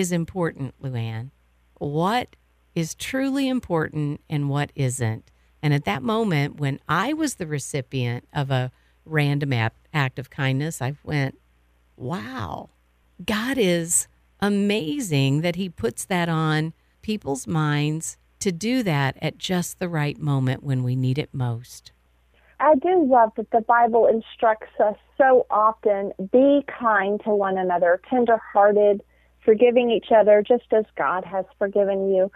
is 0.00 0.10
important, 0.10 0.74
Luann? 0.82 1.30
What 1.78 2.34
is 2.74 2.94
truly 2.94 3.48
important 3.48 4.20
and 4.28 4.48
what 4.48 4.72
isn't? 4.74 5.30
And 5.62 5.72
at 5.72 5.84
that 5.84 6.02
moment, 6.02 6.58
when 6.58 6.80
I 6.88 7.12
was 7.12 7.34
the 7.34 7.46
recipient 7.46 8.26
of 8.32 8.50
a 8.50 8.72
random 9.04 9.52
act 9.52 10.18
of 10.18 10.30
kindness, 10.30 10.80
I 10.80 10.94
went, 11.04 11.38
wow, 11.96 12.70
God 13.24 13.58
is 13.58 14.08
amazing 14.40 15.42
that 15.42 15.56
He 15.56 15.68
puts 15.68 16.04
that 16.06 16.28
on 16.28 16.72
people's 17.02 17.46
minds 17.46 18.16
to 18.40 18.50
do 18.50 18.82
that 18.82 19.16
at 19.20 19.36
just 19.36 19.78
the 19.78 19.88
right 19.88 20.18
moment 20.18 20.62
when 20.62 20.82
we 20.82 20.96
need 20.96 21.18
it 21.18 21.28
most. 21.32 21.92
I 22.58 22.74
do 22.74 23.06
love 23.06 23.32
that 23.36 23.50
the 23.50 23.60
Bible 23.60 24.06
instructs 24.06 24.72
us 24.80 24.96
so 25.16 25.46
often 25.50 26.12
be 26.30 26.64
kind 26.66 27.20
to 27.24 27.30
one 27.30 27.58
another, 27.58 28.00
tenderhearted, 28.08 29.02
forgiving 29.44 29.90
each 29.90 30.12
other 30.14 30.42
just 30.46 30.72
as 30.72 30.84
God 30.96 31.24
has 31.24 31.44
forgiven 31.58 32.12
you. 32.12 32.30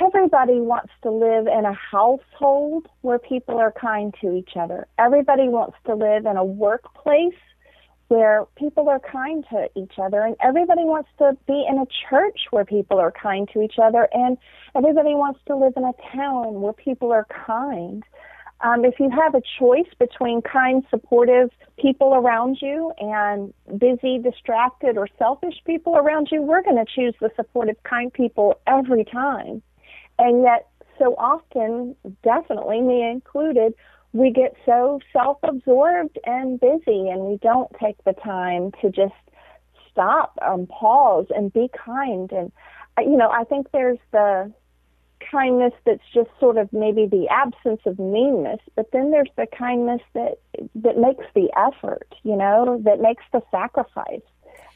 Everybody 0.00 0.60
wants 0.60 0.92
to 1.02 1.10
live 1.10 1.46
in 1.46 1.64
a 1.64 1.72
household 1.72 2.86
where 3.00 3.18
people 3.18 3.58
are 3.58 3.72
kind 3.72 4.14
to 4.20 4.34
each 4.34 4.50
other. 4.56 4.86
Everybody 4.98 5.48
wants 5.48 5.76
to 5.86 5.94
live 5.94 6.26
in 6.26 6.36
a 6.36 6.44
workplace 6.44 7.34
where 8.08 8.44
people 8.56 8.88
are 8.88 8.98
kind 8.98 9.46
to 9.48 9.70
each 9.76 9.92
other 9.96 10.22
and 10.22 10.34
everybody 10.40 10.82
wants 10.82 11.08
to 11.16 11.36
be 11.46 11.64
in 11.68 11.78
a 11.78 11.86
church 12.10 12.40
where 12.50 12.64
people 12.64 12.98
are 12.98 13.12
kind 13.12 13.48
to 13.52 13.62
each 13.62 13.76
other 13.80 14.08
and 14.12 14.36
everybody 14.74 15.14
wants 15.14 15.38
to 15.46 15.54
live 15.54 15.72
in 15.76 15.84
a 15.84 15.92
town 16.12 16.60
where 16.60 16.72
people 16.72 17.12
are 17.12 17.26
kind. 17.46 18.02
Um, 18.62 18.84
if 18.84 19.00
you 19.00 19.08
have 19.10 19.34
a 19.34 19.42
choice 19.58 19.88
between 19.98 20.42
kind, 20.42 20.84
supportive 20.90 21.50
people 21.78 22.14
around 22.14 22.58
you 22.60 22.92
and 22.98 23.54
busy, 23.78 24.18
distracted, 24.18 24.98
or 24.98 25.08
selfish 25.18 25.54
people 25.64 25.96
around 25.96 26.28
you, 26.30 26.42
we're 26.42 26.62
going 26.62 26.76
to 26.76 26.84
choose 26.84 27.14
the 27.20 27.30
supportive, 27.36 27.82
kind 27.84 28.12
people 28.12 28.60
every 28.66 29.04
time. 29.04 29.62
And 30.18 30.42
yet, 30.42 30.68
so 30.98 31.14
often, 31.16 31.96
definitely 32.22 32.82
me 32.82 33.02
included, 33.02 33.72
we 34.12 34.30
get 34.30 34.54
so 34.66 35.00
self 35.12 35.38
absorbed 35.42 36.18
and 36.26 36.60
busy 36.60 37.08
and 37.08 37.22
we 37.22 37.38
don't 37.38 37.70
take 37.82 38.02
the 38.04 38.12
time 38.12 38.72
to 38.82 38.90
just 38.90 39.14
stop 39.90 40.38
and 40.42 40.68
pause 40.68 41.26
and 41.30 41.52
be 41.52 41.68
kind 41.72 42.30
and 42.32 42.52
you 42.98 43.16
know 43.16 43.30
i 43.30 43.44
think 43.44 43.68
there's 43.72 43.98
the 44.12 44.52
kindness 45.30 45.72
that's 45.84 46.02
just 46.12 46.30
sort 46.38 46.56
of 46.56 46.72
maybe 46.72 47.06
the 47.06 47.28
absence 47.28 47.80
of 47.86 47.98
meanness 47.98 48.60
but 48.76 48.90
then 48.92 49.10
there's 49.10 49.30
the 49.36 49.46
kindness 49.56 50.00
that 50.14 50.38
that 50.74 50.96
makes 50.98 51.24
the 51.34 51.48
effort 51.56 52.14
you 52.22 52.36
know 52.36 52.80
that 52.84 53.00
makes 53.00 53.24
the 53.32 53.40
sacrifice 53.50 54.22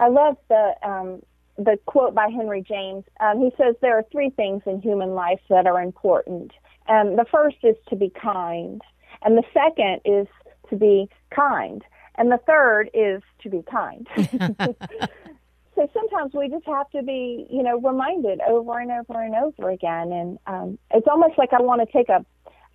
i 0.00 0.08
love 0.08 0.36
the 0.48 0.72
um 0.82 1.22
the 1.56 1.78
quote 1.86 2.14
by 2.14 2.28
henry 2.28 2.62
james 2.62 3.04
um, 3.20 3.40
he 3.40 3.50
says 3.56 3.74
there 3.80 3.96
are 3.96 4.04
three 4.12 4.30
things 4.30 4.62
in 4.66 4.80
human 4.80 5.14
life 5.14 5.40
that 5.48 5.66
are 5.66 5.80
important 5.80 6.52
and 6.88 7.18
the 7.18 7.24
first 7.30 7.56
is 7.62 7.76
to 7.88 7.96
be 7.96 8.10
kind 8.10 8.82
and 9.22 9.38
the 9.38 9.44
second 9.52 10.00
is 10.04 10.26
to 10.70 10.76
be 10.76 11.08
kind. 11.34 11.82
And 12.16 12.30
the 12.30 12.38
third 12.46 12.90
is 12.94 13.22
to 13.42 13.50
be 13.50 13.62
kind. 13.70 14.06
so 15.74 15.88
sometimes 15.92 16.32
we 16.34 16.48
just 16.48 16.66
have 16.66 16.90
to 16.90 17.02
be, 17.02 17.46
you 17.50 17.62
know, 17.62 17.80
reminded 17.80 18.40
over 18.48 18.78
and 18.78 18.90
over 18.90 19.22
and 19.22 19.34
over 19.34 19.70
again. 19.70 20.12
And 20.12 20.38
um, 20.46 20.78
it's 20.90 21.06
almost 21.10 21.38
like 21.38 21.52
I 21.52 21.60
want 21.62 21.80
to 21.86 21.92
take 21.92 22.08
a 22.08 22.24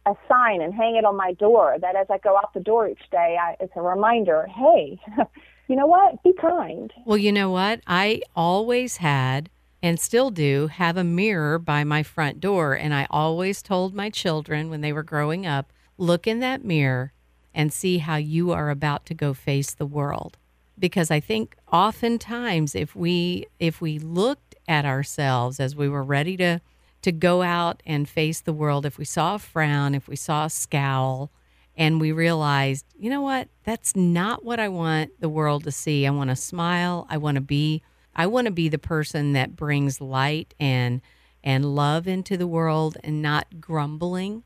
a 0.06 0.16
sign 0.28 0.62
and 0.62 0.74
hang 0.74 0.96
it 0.96 1.06
on 1.06 1.16
my 1.16 1.34
door 1.34 1.76
that 1.82 1.96
as 1.96 2.08
I 2.10 2.18
go 2.20 2.38
out 2.38 2.54
the 2.54 2.60
door 2.60 2.88
each 2.88 3.10
day, 3.12 3.38
I, 3.40 3.56
it's 3.60 3.74
a 3.76 3.82
reminder, 3.82 4.48
hey, 4.48 5.00
you 5.68 5.76
know 5.76 5.88
what? 5.88 6.24
Be 6.24 6.34
kind. 6.40 6.92
Well, 7.06 7.18
you 7.18 7.32
know 7.32 7.52
what? 7.52 7.82
I 7.86 8.22
always 8.36 8.98
had 8.98 9.50
and 9.82 10.00
still 10.00 10.30
do 10.30 10.68
have 10.68 10.98
a 10.98 11.04
mirror 11.04 11.60
by 11.60 11.84
my 11.84 12.04
front 12.04 12.40
door. 12.40 12.74
And 12.74 12.94
I 12.94 13.08
always 13.10 13.62
told 13.62 13.94
my 13.94 14.10
children 14.10 14.70
when 14.70 14.82
they 14.82 14.94
were 14.94 15.04
growing 15.04 15.46
up, 15.46 15.72
look 15.98 16.28
in 16.28 16.40
that 16.40 16.66
mirror 16.66 17.14
and 17.54 17.72
see 17.72 18.00
how 18.00 18.16
you 18.16 18.52
are 18.52 18.70
about 18.70 19.06
to 19.08 19.14
go 19.14 19.34
face 19.34 19.74
the 19.74 19.86
world 19.86 20.38
because 20.80 21.12
i 21.12 21.20
think 21.20 21.56
oftentimes 21.72 22.76
if 22.76 22.96
we 22.96 23.46
if 23.60 23.82
we 23.82 24.00
looked 24.00 24.56
at 24.68 24.86
ourselves 24.86 25.60
as 25.60 25.76
we 25.76 25.90
were 25.90 26.04
ready 26.04 26.38
to 26.38 26.60
to 27.02 27.12
go 27.12 27.42
out 27.42 27.82
and 27.86 28.10
face 28.10 28.42
the 28.42 28.54
world 28.54 28.86
if 28.86 28.98
we 28.98 29.06
saw 29.06 29.36
a 29.36 29.40
frown 29.40 29.94
if 29.96 30.08
we 30.08 30.16
saw 30.16 30.46
a 30.46 30.50
scowl 30.50 31.32
and 31.80 32.02
we 32.02 32.12
realized 32.12 32.86
you 32.98 33.10
know 33.10 33.22
what? 33.22 33.48
That's 33.64 33.96
not 33.96 34.44
what 34.44 34.60
i 34.60 34.68
want 34.68 35.20
the 35.22 35.30
world 35.30 35.64
to 35.64 35.72
see. 35.72 36.06
I 36.06 36.12
want 36.12 36.30
to 36.30 36.36
smile. 36.36 37.08
I 37.10 37.18
want 37.18 37.36
to 37.36 37.42
be 37.42 37.82
i 38.16 38.28
want 38.28 38.46
to 38.46 38.52
be 38.52 38.70
the 38.70 38.78
person 38.78 39.34
that 39.34 39.56
brings 39.56 40.02
light 40.02 40.54
and 40.60 41.02
and 41.44 41.74
love 41.74 42.08
into 42.08 42.36
the 42.38 42.48
world 42.48 42.98
and 43.04 43.22
not 43.22 43.62
grumbling. 43.62 44.44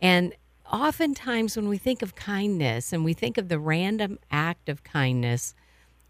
And 0.00 0.34
oftentimes 0.72 1.54
when 1.54 1.68
we 1.68 1.76
think 1.76 2.00
of 2.00 2.14
kindness 2.14 2.94
and 2.94 3.04
we 3.04 3.12
think 3.12 3.36
of 3.36 3.48
the 3.48 3.58
random 3.58 4.18
act 4.30 4.70
of 4.70 4.82
kindness, 4.82 5.54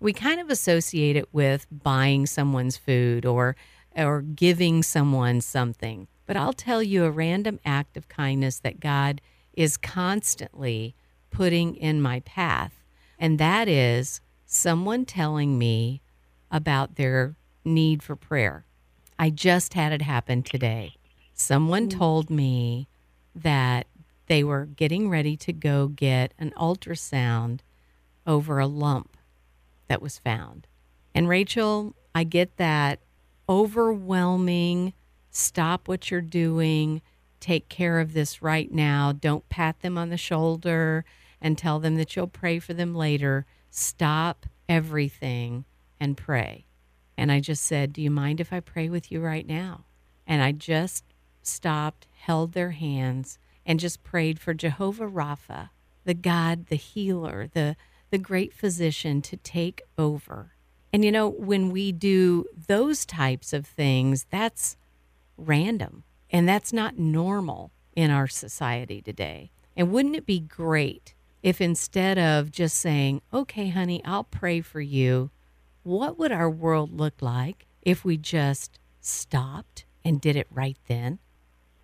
we 0.01 0.15
kind 0.15 0.41
of 0.41 0.49
associate 0.51 1.15
it 1.15 1.29
with 1.33 1.67
buying 1.71 2.27
someone's 2.27 2.77
food 2.77 3.25
or 3.27 3.55
or 3.97 4.23
giving 4.23 4.83
someone 4.83 5.41
something. 5.41 6.09
But 6.25 6.37
I'll 6.37 6.53
tell 6.53 6.83
you 6.83 7.05
a 7.05 7.11
random 7.11 7.59
act 7.65 7.97
of 7.97 8.09
kindness 8.09 8.61
that 8.61 8.81
God 8.81 9.21
is 9.53 9.77
constantly 9.77 10.95
putting 11.31 11.75
in 11.75 12.01
my 12.01 12.21
path, 12.21 12.83
and 13.19 13.39
that 13.39 13.69
is 13.69 14.21
someone 14.47 15.05
telling 15.05 15.59
me 15.59 16.01
about 16.51 16.95
their 16.95 17.37
need 17.65 18.03
for 18.03 18.17
prayer. 18.17 18.65
I 19.19 19.31
just 19.31 19.75
had 19.75 19.93
it 19.93 20.03
happen 20.03 20.43
today. 20.43 20.95
Someone 21.35 21.89
mm. 21.89 21.99
told 21.99 22.31
me 22.31 22.89
that 23.35 23.87
they 24.27 24.43
were 24.45 24.67
getting 24.67 25.11
ready 25.11 25.37
to 25.37 25.53
go 25.53 25.89
get 25.89 26.33
an 26.39 26.53
ultrasound 26.57 27.61
over 28.27 28.59
a 28.59 28.67
lump 28.67 29.17
that 29.91 30.01
was 30.01 30.21
found. 30.21 30.69
And 31.17 31.29
Rachel, 31.29 31.97
I 32.15 32.23
get 32.23 32.57
that 32.59 33.01
overwhelming 33.49 34.95
stop 35.31 35.89
what 35.89 36.11
you're 36.11 36.21
doing, 36.21 37.03
take 37.41 37.69
care 37.69 37.99
of 37.99 38.13
this 38.13 38.41
right 38.41 38.71
now. 38.71 39.11
Don't 39.11 39.49
pat 39.49 39.81
them 39.81 39.99
on 39.99 40.11
the 40.11 40.17
shoulder 40.17 41.05
and 41.41 41.59
tell 41.59 41.81
them 41.81 41.97
that 41.97 42.15
you'll 42.15 42.29
pray 42.29 42.61
for 42.61 42.73
them 42.73 42.95
later. 42.95 43.47
Stop 43.69 44.47
everything 44.69 45.65
and 45.99 46.17
pray. 46.17 46.67
And 47.17 47.33
I 47.33 47.41
just 47.41 47.65
said, 47.65 47.93
Do 47.93 48.01
you 48.01 48.13
mind 48.13 48.41
if 48.41 48.53
I 48.53 48.61
pray 48.61 48.89
with 48.89 49.11
you 49.11 49.21
right 49.21 49.47
now? 49.47 49.87
And 50.25 50.41
I 50.41 50.53
just 50.53 51.05
stopped, 51.43 52.07
held 52.13 52.53
their 52.53 52.71
hands, 52.71 53.39
and 53.67 53.81
just 53.81 54.05
prayed 54.05 54.39
for 54.39 54.55
Jehovah 54.55 55.09
Rapha, 55.09 55.71
the 56.05 56.15
God, 56.15 56.67
the 56.67 56.77
healer, 56.77 57.49
the, 57.53 57.77
the 58.11 58.19
great 58.19 58.53
physician 58.53 59.23
to 59.23 59.37
take 59.37 59.83
over. 59.97 60.53
And 60.93 61.05
you 61.05 61.13
know, 61.13 61.29
when 61.29 61.71
we 61.71 61.93
do 61.93 62.47
those 62.67 63.07
types 63.07 63.53
of 63.53 63.67
things, 63.67 64.27
that's 64.31 64.77
random 65.37 66.05
and 66.31 66.49
that's 66.49 66.73
not 66.73 66.99
normal 66.99 67.71
in 67.95 68.11
our 68.11 68.27
society 68.27 69.01
today. 69.01 69.51
And 69.77 69.93
wouldn't 69.93 70.17
it 70.17 70.27
be 70.27 70.41
great 70.41 71.15
if 71.43 71.61
instead 71.61 72.19
of 72.19 72.51
just 72.51 72.77
saying, 72.79 73.23
okay, 73.33 73.69
honey, 73.69 74.03
I'll 74.05 74.25
pray 74.25 74.61
for 74.61 74.81
you, 74.81 75.31
what 75.83 76.19
would 76.19 76.33
our 76.33 76.51
world 76.51 76.93
look 76.93 77.23
like 77.23 77.67
if 77.83 78.05
we 78.05 78.17
just 78.17 78.79
stopped 79.01 79.85
and 80.05 80.21
did 80.21 80.37
it 80.37 80.47
right 80.51 80.77
then? 80.87 81.19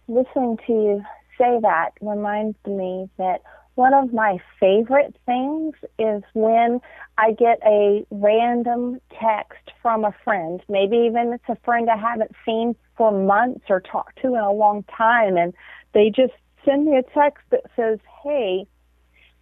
Listening 0.09 0.59
to 0.67 0.73
you 0.73 1.03
say 1.39 1.59
that 1.63 1.91
reminds 2.01 2.57
me 2.67 3.09
that 3.19 3.43
one 3.77 3.95
of 3.95 4.13
my 4.13 4.39
favorite 4.59 5.15
things 5.27 5.75
is 5.99 6.23
when 6.33 6.81
I 7.19 7.33
get 7.33 7.61
a 7.65 8.05
random 8.11 9.01
text 9.21 9.71
from 9.81 10.05
a 10.05 10.15
friend. 10.25 10.63
Maybe 10.69 10.97
even 10.97 11.35
it's 11.35 11.45
a 11.49 11.57
friend 11.65 11.89
I 11.89 11.97
haven't 11.97 12.33
seen 12.45 12.75
for 12.97 13.13
months 13.13 13.67
or 13.69 13.81
talked 13.81 14.21
to 14.23 14.29
in 14.29 14.41
a 14.41 14.53
long 14.53 14.83
time, 14.85 15.37
and 15.37 15.55
they 15.93 16.11
just 16.15 16.33
send 16.65 16.87
me 16.87 16.97
a 16.97 17.03
text 17.03 17.45
that 17.51 17.65
says, 17.77 17.99
Hey, 18.25 18.67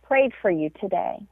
prayed 0.03 0.33
for 0.43 0.51
you 0.51 0.71
today 0.81 1.27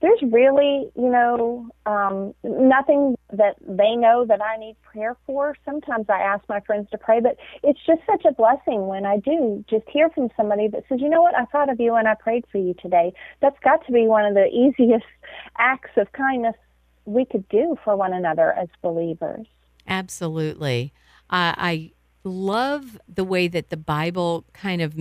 there's 0.00 0.20
really, 0.22 0.90
you 0.94 1.10
know, 1.10 1.68
um, 1.84 2.32
nothing 2.44 3.16
that 3.32 3.56
they 3.60 3.96
know 3.96 4.24
that 4.26 4.40
I 4.40 4.56
need 4.56 4.76
prayer 4.82 5.16
for. 5.26 5.56
Sometimes 5.64 6.06
I 6.08 6.20
ask 6.20 6.44
my 6.48 6.60
friends 6.60 6.88
to 6.90 6.98
pray, 6.98 7.20
but 7.20 7.36
it's 7.64 7.80
just 7.84 8.00
such 8.06 8.24
a 8.24 8.32
blessing 8.32 8.86
when 8.86 9.04
I 9.04 9.18
do 9.18 9.64
just 9.68 9.88
hear 9.88 10.08
from 10.10 10.28
somebody 10.36 10.68
that 10.68 10.84
says, 10.88 11.00
you 11.00 11.08
know 11.08 11.22
what, 11.22 11.34
I 11.34 11.46
thought 11.46 11.68
of 11.68 11.80
you 11.80 11.96
and 11.96 12.06
I 12.06 12.14
prayed 12.14 12.44
for 12.50 12.58
you 12.58 12.74
today. 12.74 13.12
That's 13.40 13.58
got 13.64 13.84
to 13.86 13.92
be 13.92 14.06
one 14.06 14.24
of 14.24 14.34
the 14.34 14.46
easiest 14.78 15.06
acts 15.58 15.90
of 15.96 16.12
kindness 16.12 16.54
we 17.04 17.24
could 17.24 17.48
do 17.48 17.76
for 17.82 17.96
one 17.96 18.12
another 18.12 18.52
as 18.52 18.68
believers. 18.82 19.46
Absolutely. 19.88 20.92
Uh, 21.30 21.54
I 21.56 21.92
love 22.22 23.00
the 23.12 23.24
way 23.24 23.48
that 23.48 23.70
the 23.70 23.76
Bible 23.76 24.44
kind 24.52 24.80
of 24.80 24.94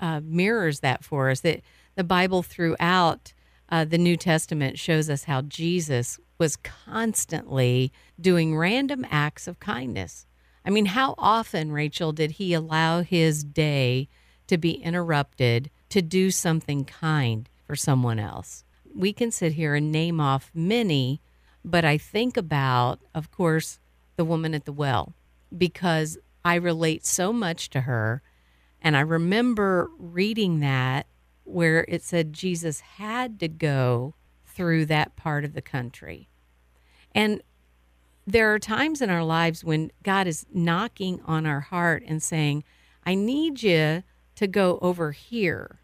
uh, 0.00 0.20
mirrors 0.24 0.80
that 0.80 1.04
for 1.04 1.30
us, 1.30 1.40
that 1.40 1.60
the 1.94 2.04
Bible 2.04 2.42
throughout 2.42 3.32
uh, 3.68 3.84
the 3.84 3.98
New 3.98 4.16
Testament 4.16 4.78
shows 4.78 5.10
us 5.10 5.24
how 5.24 5.42
Jesus 5.42 6.18
was 6.38 6.56
constantly 6.56 7.92
doing 8.20 8.56
random 8.56 9.06
acts 9.10 9.48
of 9.48 9.58
kindness. 9.58 10.26
I 10.64 10.70
mean, 10.70 10.86
how 10.86 11.14
often, 11.16 11.72
Rachel, 11.72 12.12
did 12.12 12.32
he 12.32 12.52
allow 12.52 13.02
his 13.02 13.44
day 13.44 14.08
to 14.46 14.58
be 14.58 14.72
interrupted 14.72 15.70
to 15.90 16.02
do 16.02 16.30
something 16.30 16.84
kind 16.84 17.48
for 17.64 17.76
someone 17.76 18.18
else? 18.18 18.64
We 18.94 19.12
can 19.12 19.30
sit 19.30 19.52
here 19.52 19.74
and 19.74 19.92
name 19.92 20.20
off 20.20 20.50
many, 20.54 21.20
but 21.64 21.84
I 21.84 21.98
think 21.98 22.36
about, 22.36 23.00
of 23.14 23.30
course, 23.30 23.78
the 24.16 24.24
woman 24.24 24.54
at 24.54 24.64
the 24.64 24.72
well, 24.72 25.14
because 25.56 26.18
I 26.44 26.54
relate 26.56 27.04
so 27.04 27.32
much 27.32 27.70
to 27.70 27.82
her. 27.82 28.22
And 28.80 28.96
I 28.96 29.00
remember 29.00 29.90
reading 29.98 30.60
that 30.60 31.06
where 31.46 31.84
it 31.88 32.02
said 32.02 32.32
Jesus 32.32 32.80
had 32.80 33.40
to 33.40 33.48
go 33.48 34.14
through 34.44 34.86
that 34.86 35.16
part 35.16 35.44
of 35.44 35.54
the 35.54 35.62
country. 35.62 36.28
And 37.14 37.42
there 38.26 38.52
are 38.52 38.58
times 38.58 39.00
in 39.00 39.10
our 39.10 39.24
lives 39.24 39.62
when 39.62 39.92
God 40.02 40.26
is 40.26 40.46
knocking 40.52 41.20
on 41.24 41.46
our 41.46 41.60
heart 41.60 42.02
and 42.06 42.22
saying, 42.22 42.64
I 43.04 43.14
need 43.14 43.62
you 43.62 44.02
to 44.34 44.46
go 44.46 44.78
over 44.82 45.12
here. 45.12 45.80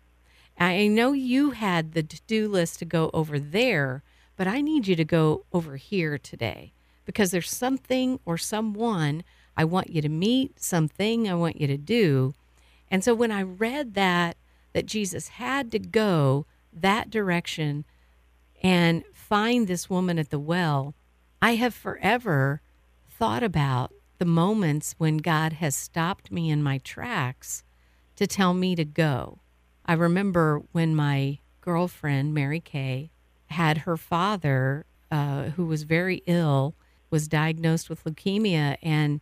I 0.59 0.87
know 0.88 1.12
you 1.12 1.52
had 1.52 1.92
the 1.92 2.02
to 2.02 2.21
do 2.26 2.49
list 2.49 2.78
to 2.81 2.85
go 2.85 3.11
over 3.14 3.38
there, 3.38 4.02
but 4.37 4.47
I 4.47 4.61
need 4.61 4.87
you 4.87 4.97
to 4.97 5.04
go 5.04 5.45
over 5.52 5.76
here 5.76 6.19
today 6.19 6.73
because 7.04 7.31
there's 7.31 7.50
something 7.50 8.21
or 8.25 8.37
someone 8.38 9.25
I 9.57 9.64
want 9.64 9.90
you 9.90 10.02
to 10.02 10.09
meet, 10.09 10.61
something 10.61 11.28
I 11.28 11.35
want 11.35 11.61
you 11.61 11.66
to 11.66 11.76
do. 11.76 12.35
And 12.90 13.02
so 13.02 13.14
when 13.14 13.31
I 13.31 13.42
read 13.42 13.95
that 13.95 14.37
that 14.73 14.87
Jesus 14.87 15.29
had 15.29 15.71
to 15.73 15.79
go 15.79 16.47
that 16.73 17.11
direction 17.11 17.85
and 18.62 19.05
find 19.12 19.67
this 19.67 19.91
woman 19.91 20.19
at 20.19 20.31
the 20.31 20.38
well, 20.38 20.95
I 21.41 21.57
have 21.57 21.75
forever 21.75 22.61
thought 23.11 23.43
about 23.43 23.93
the 24.19 24.25
moments 24.25 24.95
when 24.99 25.17
God 25.19 25.55
has 25.55 25.75
stopped 25.75 26.31
me 26.31 26.50
in 26.50 26.62
my 26.62 26.79
tracks 26.79 27.64
to 28.17 28.26
tell 28.26 28.55
me 28.55 28.76
to 28.76 28.85
go. 28.85 29.41
I 29.85 29.95
remember 29.95 30.62
when 30.71 30.95
my 30.95 31.38
girlfriend, 31.61 32.33
Mary 32.33 32.61
Kay, 32.61 33.11
had 33.47 33.79
her 33.79 33.97
father, 33.97 34.87
uh, 35.11 35.50
who 35.50 35.67
was 35.67 35.83
very 35.83 36.23
ill, 36.26 36.75
was 37.11 37.29
diagnosed 37.29 37.91
with 37.91 38.05
leukemia, 38.05 38.76
and 38.83 39.21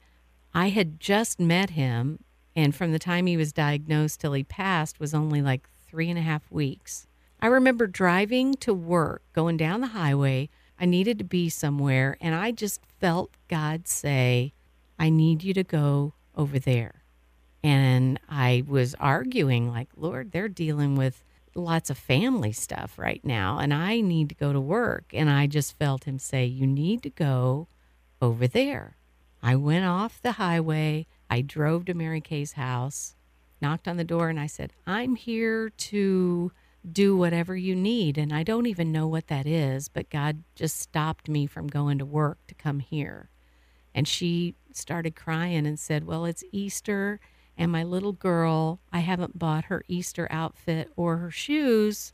I 0.54 0.68
had 0.68 1.00
just 1.00 1.40
met 1.40 1.70
him 1.70 2.22
and 2.54 2.74
from 2.74 2.92
the 2.92 2.98
time 2.98 3.26
he 3.26 3.36
was 3.36 3.52
diagnosed 3.52 4.20
till 4.20 4.32
he 4.32 4.44
passed 4.44 5.00
was 5.00 5.14
only 5.14 5.42
like 5.42 5.68
three 5.86 6.08
and 6.08 6.18
a 6.18 6.22
half 6.22 6.50
weeks. 6.50 7.06
I 7.40 7.46
remember 7.46 7.86
driving 7.86 8.54
to 8.54 8.74
work, 8.74 9.22
going 9.32 9.56
down 9.56 9.80
the 9.80 9.88
highway. 9.88 10.50
I 10.78 10.86
needed 10.86 11.18
to 11.18 11.24
be 11.24 11.48
somewhere, 11.48 12.16
and 12.20 12.34
I 12.34 12.52
just 12.52 12.80
felt 12.98 13.30
God 13.48 13.88
say, 13.88 14.52
I 14.98 15.08
need 15.08 15.42
you 15.42 15.54
to 15.54 15.64
go 15.64 16.14
over 16.34 16.58
there. 16.58 17.02
And 17.62 18.18
I 18.28 18.64
was 18.66 18.94
arguing, 18.98 19.70
like, 19.70 19.88
Lord, 19.96 20.32
they're 20.32 20.48
dealing 20.48 20.96
with 20.96 21.22
lots 21.54 21.90
of 21.90 21.98
family 21.98 22.52
stuff 22.52 22.98
right 22.98 23.24
now, 23.24 23.58
and 23.58 23.74
I 23.74 24.00
need 24.00 24.28
to 24.30 24.34
go 24.34 24.52
to 24.52 24.60
work. 24.60 25.10
And 25.12 25.28
I 25.28 25.46
just 25.46 25.78
felt 25.78 26.04
him 26.04 26.18
say, 26.18 26.44
You 26.44 26.66
need 26.66 27.02
to 27.02 27.10
go 27.10 27.68
over 28.22 28.46
there. 28.46 28.96
I 29.42 29.56
went 29.56 29.84
off 29.84 30.20
the 30.20 30.32
highway. 30.32 31.06
I 31.30 31.42
drove 31.42 31.84
to 31.84 31.94
Mary 31.94 32.20
Kay's 32.20 32.52
house, 32.52 33.14
knocked 33.62 33.86
on 33.86 33.96
the 33.96 34.04
door, 34.04 34.28
and 34.28 34.40
I 34.40 34.46
said, 34.46 34.72
I'm 34.86 35.14
here 35.14 35.70
to 35.70 36.50
do 36.90 37.16
whatever 37.16 37.56
you 37.56 37.76
need. 37.76 38.18
And 38.18 38.32
I 38.32 38.42
don't 38.42 38.66
even 38.66 38.90
know 38.90 39.06
what 39.06 39.28
that 39.28 39.46
is, 39.46 39.88
but 39.88 40.10
God 40.10 40.42
just 40.56 40.78
stopped 40.80 41.28
me 41.28 41.46
from 41.46 41.68
going 41.68 41.98
to 41.98 42.04
work 42.04 42.38
to 42.48 42.54
come 42.54 42.80
here. 42.80 43.30
And 43.94 44.08
she 44.08 44.54
started 44.72 45.14
crying 45.14 45.66
and 45.66 45.78
said, 45.78 46.04
Well, 46.04 46.24
it's 46.24 46.44
Easter, 46.52 47.20
and 47.56 47.70
my 47.70 47.84
little 47.84 48.12
girl, 48.12 48.80
I 48.92 49.00
haven't 49.00 49.38
bought 49.38 49.66
her 49.66 49.84
Easter 49.88 50.26
outfit 50.30 50.90
or 50.96 51.18
her 51.18 51.30
shoes. 51.30 52.12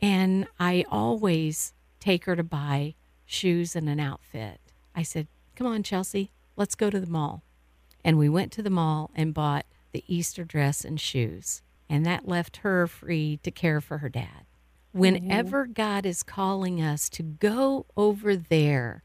And 0.00 0.46
I 0.58 0.84
always 0.90 1.72
take 2.00 2.24
her 2.26 2.36
to 2.36 2.44
buy 2.44 2.94
shoes 3.24 3.74
and 3.76 3.88
an 3.88 4.00
outfit. 4.00 4.60
I 4.94 5.02
said, 5.02 5.28
Come 5.54 5.66
on, 5.66 5.82
Chelsea, 5.82 6.32
let's 6.56 6.74
go 6.74 6.90
to 6.90 7.00
the 7.00 7.06
mall. 7.06 7.42
And 8.04 8.18
we 8.18 8.28
went 8.28 8.52
to 8.52 8.62
the 8.62 8.70
mall 8.70 9.10
and 9.14 9.34
bought 9.34 9.66
the 9.92 10.04
Easter 10.06 10.44
dress 10.44 10.84
and 10.84 11.00
shoes. 11.00 11.62
And 11.88 12.04
that 12.06 12.28
left 12.28 12.58
her 12.58 12.86
free 12.86 13.38
to 13.42 13.50
care 13.50 13.80
for 13.80 13.98
her 13.98 14.08
dad. 14.08 14.46
Whenever 14.92 15.64
mm-hmm. 15.64 15.72
God 15.72 16.06
is 16.06 16.22
calling 16.22 16.82
us 16.82 17.08
to 17.10 17.22
go 17.22 17.86
over 17.96 18.36
there, 18.36 19.02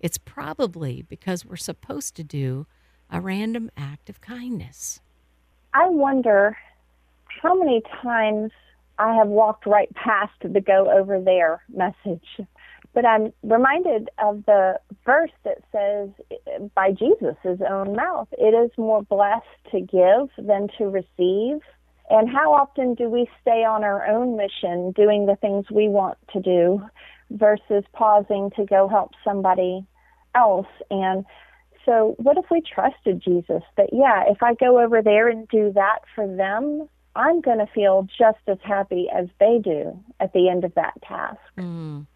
it's 0.00 0.18
probably 0.18 1.02
because 1.02 1.44
we're 1.44 1.56
supposed 1.56 2.14
to 2.16 2.24
do 2.24 2.66
a 3.10 3.20
random 3.20 3.70
act 3.76 4.10
of 4.10 4.20
kindness. 4.20 5.00
I 5.74 5.88
wonder 5.88 6.56
how 7.42 7.54
many 7.58 7.82
times 8.02 8.50
I 8.98 9.14
have 9.14 9.28
walked 9.28 9.66
right 9.66 9.92
past 9.94 10.32
the 10.42 10.60
go 10.60 10.90
over 10.90 11.20
there 11.20 11.62
message 11.68 12.26
but 12.96 13.04
I'm 13.04 13.30
reminded 13.42 14.08
of 14.24 14.46
the 14.46 14.80
verse 15.04 15.30
that 15.44 15.58
says, 15.70 16.08
by 16.74 16.92
Jesus' 16.92 17.60
own 17.68 17.94
mouth, 17.94 18.28
it 18.32 18.54
is 18.54 18.70
more 18.78 19.02
blessed 19.02 19.44
to 19.70 19.80
give 19.80 20.30
than 20.46 20.68
to 20.78 20.84
receive. 20.86 21.60
And 22.08 22.26
how 22.26 22.54
often 22.54 22.94
do 22.94 23.10
we 23.10 23.28
stay 23.42 23.64
on 23.64 23.84
our 23.84 24.06
own 24.06 24.38
mission 24.38 24.92
doing 24.92 25.26
the 25.26 25.36
things 25.36 25.66
we 25.70 25.88
want 25.88 26.16
to 26.32 26.40
do 26.40 26.80
versus 27.30 27.84
pausing 27.92 28.50
to 28.56 28.64
go 28.64 28.88
help 28.88 29.10
somebody 29.22 29.86
else? 30.34 30.68
And 30.90 31.26
so, 31.84 32.14
what 32.16 32.38
if 32.38 32.46
we 32.50 32.62
trusted 32.62 33.22
Jesus 33.22 33.62
that, 33.76 33.90
yeah, 33.92 34.24
if 34.26 34.42
I 34.42 34.54
go 34.54 34.82
over 34.82 35.02
there 35.02 35.28
and 35.28 35.46
do 35.48 35.70
that 35.74 35.98
for 36.14 36.26
them, 36.26 36.88
I'm 37.14 37.42
going 37.42 37.58
to 37.58 37.68
feel 37.74 38.08
just 38.18 38.38
as 38.46 38.58
happy 38.64 39.08
as 39.14 39.26
they 39.38 39.60
do 39.62 40.02
at 40.18 40.32
the 40.32 40.48
end 40.48 40.64
of 40.64 40.72
that 40.76 40.94
task? 41.06 41.40
Mm 41.58 42.06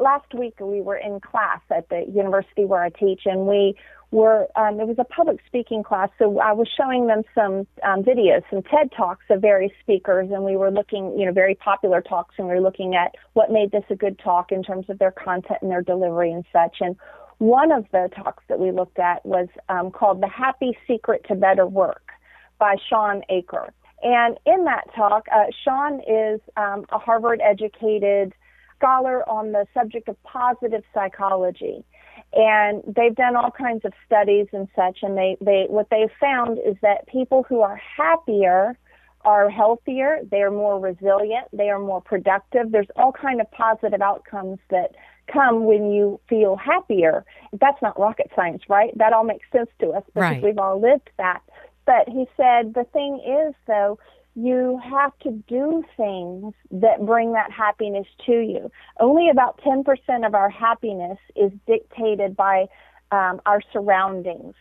last 0.00 0.32
week 0.34 0.54
we 0.60 0.80
were 0.80 0.96
in 0.96 1.20
class 1.20 1.60
at 1.70 1.88
the 1.88 2.04
university 2.12 2.64
where 2.64 2.82
I 2.82 2.90
teach, 2.90 3.22
and 3.24 3.46
we 3.46 3.74
were 4.10 4.48
um, 4.56 4.80
it 4.80 4.86
was 4.86 4.96
a 4.98 5.04
public 5.04 5.38
speaking 5.46 5.82
class. 5.82 6.08
So 6.18 6.40
I 6.40 6.52
was 6.52 6.68
showing 6.76 7.06
them 7.06 7.22
some 7.34 7.66
um, 7.84 8.02
videos, 8.02 8.42
some 8.50 8.62
TED 8.62 8.90
talks 8.96 9.24
of 9.30 9.40
various 9.40 9.72
speakers, 9.80 10.30
and 10.30 10.44
we 10.44 10.56
were 10.56 10.70
looking, 10.70 11.16
you 11.18 11.26
know, 11.26 11.32
very 11.32 11.54
popular 11.54 12.00
talks, 12.00 12.34
and 12.38 12.48
we 12.48 12.54
were 12.54 12.60
looking 12.60 12.94
at 12.94 13.14
what 13.34 13.52
made 13.52 13.70
this 13.70 13.84
a 13.90 13.94
good 13.94 14.18
talk 14.18 14.52
in 14.52 14.62
terms 14.62 14.86
of 14.88 14.98
their 14.98 15.12
content 15.12 15.58
and 15.62 15.70
their 15.70 15.82
delivery 15.82 16.32
and 16.32 16.44
such. 16.52 16.78
And 16.80 16.96
one 17.38 17.72
of 17.72 17.86
the 17.92 18.10
talks 18.14 18.42
that 18.48 18.58
we 18.58 18.70
looked 18.70 18.98
at 18.98 19.24
was 19.24 19.48
um, 19.68 19.90
called 19.90 20.20
"The 20.20 20.28
Happy 20.28 20.76
Secret 20.86 21.24
to 21.28 21.34
Better 21.34 21.66
Work" 21.66 22.10
by 22.58 22.76
Shawn 22.88 23.22
Achor. 23.28 23.72
And 24.02 24.38
in 24.46 24.64
that 24.64 24.84
talk, 24.96 25.26
uh, 25.30 25.44
Shawn 25.64 26.00
is 26.00 26.40
um, 26.56 26.86
a 26.90 26.98
Harvard 26.98 27.40
educated 27.44 28.32
scholar 28.80 29.28
on 29.28 29.52
the 29.52 29.66
subject 29.74 30.08
of 30.08 30.22
positive 30.22 30.82
psychology. 30.94 31.84
And 32.32 32.82
they've 32.86 33.14
done 33.14 33.36
all 33.36 33.50
kinds 33.50 33.84
of 33.84 33.92
studies 34.06 34.46
and 34.52 34.68
such, 34.76 34.98
and 35.02 35.16
they, 35.18 35.36
they 35.40 35.66
what 35.68 35.88
they've 35.90 36.12
found 36.20 36.58
is 36.58 36.76
that 36.80 37.06
people 37.08 37.44
who 37.48 37.60
are 37.60 37.80
happier 37.96 38.78
are 39.22 39.50
healthier, 39.50 40.20
they 40.30 40.40
are 40.40 40.50
more 40.50 40.78
resilient, 40.78 41.46
they 41.52 41.68
are 41.68 41.78
more 41.78 42.00
productive. 42.00 42.70
There's 42.70 42.86
all 42.96 43.12
kind 43.12 43.40
of 43.40 43.50
positive 43.50 44.00
outcomes 44.00 44.58
that 44.70 44.94
come 45.30 45.64
when 45.64 45.90
you 45.90 46.20
feel 46.28 46.56
happier. 46.56 47.24
That's 47.52 47.80
not 47.82 47.98
rocket 47.98 48.30
science, 48.34 48.62
right? 48.68 48.96
That 48.96 49.12
all 49.12 49.24
makes 49.24 49.46
sense 49.52 49.68
to 49.80 49.90
us 49.90 50.04
because 50.06 50.20
right. 50.20 50.42
we've 50.42 50.58
all 50.58 50.80
lived 50.80 51.10
that. 51.18 51.42
But 51.84 52.08
he 52.08 52.26
said 52.36 52.74
the 52.74 52.86
thing 52.92 53.20
is 53.26 53.54
though, 53.66 53.98
you 54.34 54.80
have 54.82 55.16
to 55.20 55.30
do 55.48 55.84
things 55.96 56.54
that 56.70 57.04
bring 57.04 57.32
that 57.32 57.50
happiness 57.50 58.06
to 58.26 58.32
you. 58.32 58.70
Only 58.98 59.28
about 59.28 59.60
10% 59.60 60.26
of 60.26 60.34
our 60.34 60.48
happiness 60.48 61.18
is 61.34 61.50
dictated 61.66 62.36
by 62.36 62.66
um, 63.10 63.40
our 63.44 63.60
surroundings, 63.72 64.54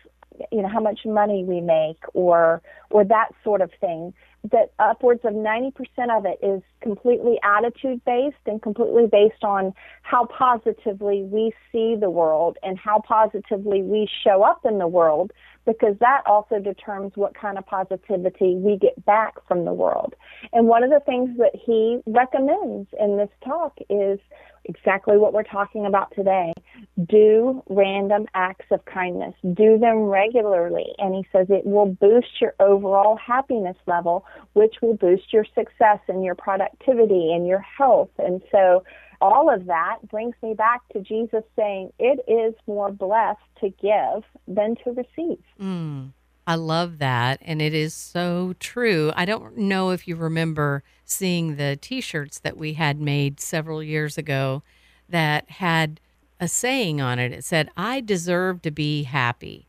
you 0.51 0.61
know, 0.61 0.67
how 0.67 0.79
much 0.79 1.01
money 1.05 1.43
we 1.43 1.61
make 1.61 1.97
or, 2.13 2.61
or 2.89 3.03
that 3.05 3.29
sort 3.43 3.61
of 3.61 3.71
thing. 3.79 4.13
That 4.51 4.71
upwards 4.79 5.21
of 5.25 5.33
90% 5.33 5.73
of 6.17 6.25
it 6.25 6.39
is 6.41 6.61
completely 6.81 7.37
attitude 7.43 8.01
based 8.05 8.37
and 8.45 8.61
completely 8.61 9.05
based 9.05 9.43
on 9.43 9.73
how 10.01 10.25
positively 10.25 11.23
we 11.23 11.51
see 11.71 11.97
the 11.99 12.09
world 12.09 12.57
and 12.63 12.79
how 12.79 13.01
positively 13.05 13.81
we 13.81 14.07
show 14.23 14.43
up 14.43 14.61
in 14.63 14.77
the 14.77 14.87
world 14.87 15.33
because 15.65 15.95
that 15.99 16.21
also 16.25 16.59
determines 16.59 17.11
what 17.15 17.35
kind 17.35 17.57
of 17.57 17.65
positivity 17.65 18.55
we 18.55 18.77
get 18.77 19.03
back 19.05 19.35
from 19.47 19.65
the 19.65 19.73
world. 19.73 20.15
And 20.53 20.67
one 20.67 20.83
of 20.83 20.89
the 20.89 21.01
things 21.05 21.37
that 21.37 21.51
he 21.53 21.99
recommends 22.07 22.87
in 22.99 23.17
this 23.17 23.29
talk 23.43 23.77
is 23.89 24.19
exactly 24.69 25.17
what 25.17 25.33
we're 25.33 25.43
talking 25.43 25.85
about 25.85 26.13
today. 26.15 26.53
Do 27.07 27.63
random 27.69 28.27
acts 28.33 28.67
of 28.71 28.85
kindness. 28.85 29.33
Do 29.41 29.77
them 29.77 30.03
regularly. 30.03 30.93
And 30.99 31.15
he 31.15 31.25
says 31.31 31.47
it 31.49 31.65
will 31.65 31.87
boost 31.87 32.39
your 32.39 32.53
overall 32.59 33.17
happiness 33.17 33.77
level, 33.87 34.25
which 34.53 34.75
will 34.81 34.95
boost 34.95 35.33
your 35.33 35.45
success 35.55 35.99
and 36.07 36.23
your 36.23 36.35
productivity 36.35 37.33
and 37.33 37.47
your 37.47 37.59
health. 37.59 38.11
And 38.19 38.41
so 38.51 38.83
all 39.21 39.53
of 39.53 39.65
that 39.65 39.97
brings 40.07 40.35
me 40.41 40.53
back 40.53 40.87
to 40.93 41.01
Jesus 41.01 41.43
saying, 41.55 41.91
It 41.99 42.19
is 42.27 42.53
more 42.67 42.91
blessed 42.91 43.39
to 43.61 43.69
give 43.69 44.23
than 44.47 44.75
to 44.83 44.91
receive. 44.91 45.43
Mm, 45.59 46.13
I 46.49 46.55
love 46.55 46.97
that. 46.97 47.37
And 47.43 47.61
it 47.61 47.75
is 47.75 47.93
so 47.93 48.55
true. 48.59 49.11
I 49.15 49.25
don't 49.25 49.55
know 49.55 49.91
if 49.91 50.07
you 50.07 50.15
remember 50.15 50.81
seeing 51.05 51.57
the 51.57 51.77
t 51.79 52.01
shirts 52.01 52.39
that 52.39 52.57
we 52.57 52.73
had 52.73 52.99
made 52.99 53.39
several 53.39 53.83
years 53.83 54.17
ago 54.17 54.63
that 55.07 55.47
had 55.51 55.99
a 56.39 56.47
saying 56.47 57.01
on 57.01 57.19
it. 57.19 57.31
It 57.31 57.45
said, 57.45 57.69
I 57.77 58.01
deserve 58.01 58.63
to 58.63 58.71
be 58.71 59.03
happy. 59.03 59.67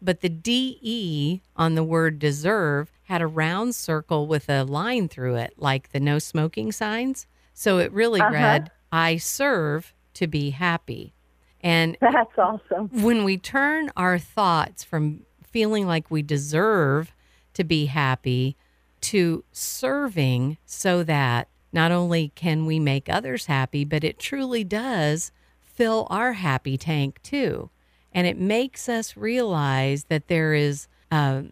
But 0.00 0.20
the 0.20 0.28
DE 0.28 1.42
on 1.56 1.74
the 1.74 1.82
word 1.82 2.20
deserve 2.20 2.92
had 3.06 3.20
a 3.20 3.26
round 3.26 3.74
circle 3.74 4.28
with 4.28 4.48
a 4.48 4.62
line 4.62 5.08
through 5.08 5.34
it, 5.34 5.54
like 5.56 5.90
the 5.90 5.98
no 5.98 6.20
smoking 6.20 6.70
signs. 6.70 7.26
So 7.54 7.78
it 7.78 7.90
really 7.90 8.20
uh-huh. 8.20 8.32
read, 8.32 8.70
I 8.92 9.16
serve 9.16 9.92
to 10.14 10.28
be 10.28 10.50
happy. 10.50 11.12
And 11.60 11.96
that's 12.00 12.38
awesome. 12.38 12.88
When 13.02 13.24
we 13.24 13.36
turn 13.36 13.90
our 13.96 14.16
thoughts 14.16 14.84
from 14.84 15.22
feeling 15.50 15.86
like 15.86 16.10
we 16.10 16.22
deserve 16.22 17.14
to 17.54 17.64
be 17.64 17.86
happy 17.86 18.56
to 19.00 19.44
serving 19.52 20.58
so 20.66 21.02
that 21.02 21.48
not 21.72 21.92
only 21.92 22.32
can 22.34 22.66
we 22.66 22.78
make 22.78 23.08
others 23.08 23.46
happy, 23.46 23.84
but 23.84 24.04
it 24.04 24.18
truly 24.18 24.64
does 24.64 25.32
fill 25.60 26.06
our 26.10 26.34
happy 26.34 26.76
tank 26.76 27.20
too. 27.22 27.70
And 28.12 28.26
it 28.26 28.38
makes 28.38 28.88
us 28.88 29.16
realize 29.16 30.04
that 30.04 30.28
there 30.28 30.52
is 30.52 30.88
a, 31.10 31.44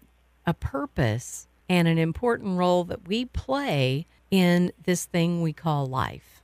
a 0.46 0.54
purpose 0.54 1.46
and 1.68 1.86
an 1.86 1.98
important 1.98 2.58
role 2.58 2.84
that 2.84 3.06
we 3.06 3.26
play 3.26 4.06
in 4.30 4.72
this 4.84 5.04
thing 5.04 5.40
we 5.40 5.52
call 5.52 5.86
life 5.86 6.38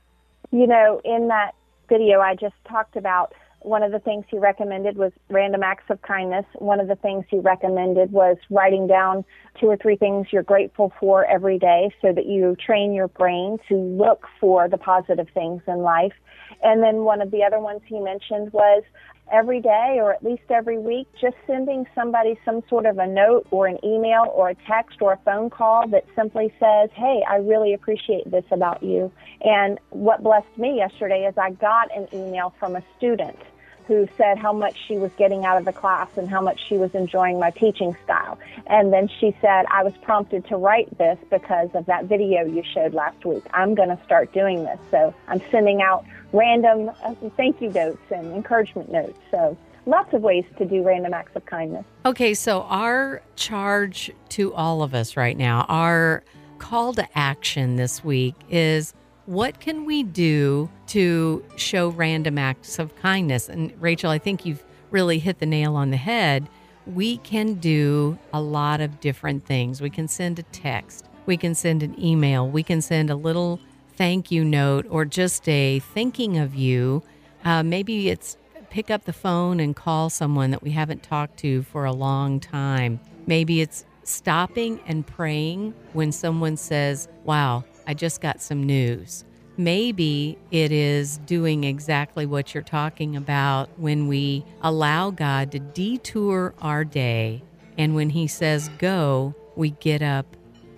you 0.55 0.67
know, 0.67 1.01
in 1.03 1.27
that 1.27 1.53
video 1.89 2.21
I 2.21 2.35
just 2.35 2.55
talked 2.67 2.95
about, 2.95 3.33
one 3.65 3.81
of 3.81 3.91
the 3.91 3.99
things 3.99 4.25
he 4.29 4.37
recommended 4.37 4.95
was 4.95 5.11
random 5.29 5.63
acts 5.63 5.85
of 5.89 6.01
kindness. 6.03 6.45
One 6.59 6.79
of 6.79 6.87
the 6.87 6.95
things 6.95 7.25
he 7.29 7.39
recommended 7.39 8.11
was 8.11 8.37
writing 8.51 8.85
down 8.85 9.25
two 9.59 9.67
or 9.67 9.77
three 9.77 9.95
things 9.95 10.27
you're 10.31 10.43
grateful 10.43 10.93
for 10.99 11.25
every 11.25 11.57
day 11.57 11.89
so 12.01 12.13
that 12.13 12.27
you 12.27 12.55
train 12.63 12.93
your 12.93 13.07
brain 13.07 13.57
to 13.67 13.75
look 13.75 14.27
for 14.39 14.69
the 14.69 14.77
positive 14.77 15.27
things 15.33 15.63
in 15.67 15.79
life. 15.79 16.13
And 16.61 16.83
then 16.83 16.97
one 16.97 17.21
of 17.21 17.31
the 17.31 17.43
other 17.43 17.59
ones 17.59 17.81
he 17.85 17.99
mentioned 17.99 18.53
was 18.53 18.83
every 19.31 19.59
day 19.59 19.97
or 19.99 20.13
at 20.13 20.23
least 20.23 20.43
every 20.51 20.77
week, 20.77 21.07
just 21.19 21.35
sending 21.47 21.87
somebody 21.95 22.39
some 22.45 22.61
sort 22.69 22.85
of 22.85 22.99
a 22.99 23.07
note 23.07 23.47
or 23.49 23.65
an 23.65 23.79
email 23.83 24.31
or 24.33 24.49
a 24.49 24.55
text 24.67 25.01
or 25.01 25.13
a 25.13 25.19
phone 25.25 25.49
call 25.49 25.87
that 25.89 26.05
simply 26.15 26.53
says, 26.59 26.91
Hey, 26.93 27.23
I 27.27 27.37
really 27.37 27.73
appreciate 27.73 28.29
this 28.29 28.45
about 28.51 28.83
you. 28.83 29.11
And 29.41 29.79
what 29.89 30.21
blessed 30.21 30.55
me 30.57 30.77
yesterday 30.77 31.25
is 31.27 31.33
I 31.35 31.51
got 31.51 31.89
an 31.95 32.07
email 32.13 32.53
from 32.59 32.75
a 32.75 32.83
student 32.97 33.39
who 33.87 34.07
said 34.17 34.37
how 34.37 34.53
much 34.53 34.75
she 34.87 34.97
was 34.97 35.11
getting 35.17 35.45
out 35.45 35.57
of 35.57 35.65
the 35.65 35.73
class 35.73 36.09
and 36.17 36.29
how 36.29 36.41
much 36.41 36.59
she 36.67 36.77
was 36.77 36.93
enjoying 36.95 37.39
my 37.39 37.51
teaching 37.51 37.95
style. 38.03 38.37
And 38.67 38.91
then 38.91 39.07
she 39.19 39.35
said, 39.41 39.65
I 39.71 39.83
was 39.83 39.93
prompted 40.01 40.45
to 40.47 40.57
write 40.57 40.97
this 40.97 41.17
because 41.29 41.69
of 41.73 41.85
that 41.85 42.05
video 42.05 42.45
you 42.45 42.63
showed 42.63 42.93
last 42.93 43.25
week. 43.25 43.43
I'm 43.53 43.75
going 43.75 43.89
to 43.89 43.99
start 44.03 44.31
doing 44.33 44.63
this. 44.63 44.79
So 44.91 45.13
I'm 45.27 45.41
sending 45.51 45.81
out 45.81 46.05
random 46.33 46.91
uh, 47.03 47.15
thank 47.37 47.61
you 47.61 47.69
notes 47.69 48.01
and 48.11 48.33
encouragement 48.33 48.91
notes. 48.91 49.19
So 49.31 49.57
lots 49.85 50.13
of 50.13 50.21
ways 50.21 50.45
to 50.57 50.65
do 50.65 50.83
random 50.83 51.13
acts 51.13 51.35
of 51.35 51.45
kindness. 51.45 51.85
Okay, 52.05 52.33
so 52.33 52.63
our 52.63 53.21
charge 53.35 54.11
to 54.29 54.53
all 54.53 54.81
of 54.83 54.93
us 54.93 55.15
right 55.15 55.37
now, 55.37 55.65
our 55.69 56.23
call 56.57 56.93
to 56.93 57.07
action 57.17 57.75
this 57.75 58.03
week 58.03 58.35
is 58.49 58.93
what 59.25 59.59
can 59.59 59.85
we 59.85 60.03
do 60.03 60.69
to 60.87 61.43
show 61.55 61.89
random 61.89 62.37
acts 62.37 62.77
of 62.79 62.95
kindness? 62.95 63.49
And 63.49 63.73
Rachel, 63.81 64.11
I 64.11 64.19
think 64.19 64.45
you've 64.45 64.63
really 64.91 65.19
hit 65.19 65.39
the 65.39 65.45
nail 65.45 65.75
on 65.75 65.91
the 65.91 65.97
head. 65.97 66.47
We 66.85 67.17
can 67.17 67.55
do 67.55 68.19
a 68.33 68.41
lot 68.41 68.81
of 68.81 68.99
different 68.99 69.45
things. 69.45 69.81
We 69.81 69.89
can 69.89 70.07
send 70.07 70.37
a 70.37 70.43
text, 70.43 71.05
we 71.25 71.37
can 71.37 71.55
send 71.55 71.81
an 71.81 71.99
email, 72.01 72.47
we 72.47 72.61
can 72.61 72.81
send 72.81 73.09
a 73.09 73.15
little 73.15 73.59
thank 73.95 74.29
you 74.29 74.43
note 74.43 74.85
or 74.89 75.05
just 75.05 75.47
a 75.49 75.79
thinking 75.79 76.37
of 76.37 76.53
you. 76.53 77.01
Uh, 77.43 77.63
maybe 77.63 78.09
it's 78.09 78.37
pick 78.69 78.91
up 78.91 79.05
the 79.05 79.13
phone 79.13 79.59
and 79.59 79.75
call 79.75 80.09
someone 80.09 80.51
that 80.51 80.61
we 80.61 80.71
haven't 80.71 81.01
talked 81.01 81.37
to 81.37 81.63
for 81.63 81.85
a 81.85 81.93
long 81.93 82.39
time. 82.39 82.99
Maybe 83.25 83.61
it's 83.61 83.85
stopping 84.03 84.79
and 84.85 85.07
praying 85.07 85.73
when 85.93 86.11
someone 86.11 86.57
says, 86.57 87.07
Wow, 87.23 87.63
I 87.87 87.93
just 87.93 88.21
got 88.21 88.41
some 88.41 88.63
news. 88.63 89.23
Maybe 89.57 90.37
it 90.51 90.71
is 90.71 91.17
doing 91.19 91.63
exactly 91.63 92.25
what 92.25 92.53
you're 92.53 92.63
talking 92.63 93.15
about 93.15 93.69
when 93.77 94.07
we 94.07 94.43
allow 94.61 95.11
God 95.11 95.51
to 95.53 95.59
detour 95.59 96.53
our 96.59 96.83
day. 96.83 97.41
And 97.77 97.95
when 97.95 98.09
He 98.09 98.27
says 98.27 98.69
go, 98.77 99.33
we 99.55 99.71
get 99.71 100.01
up 100.01 100.35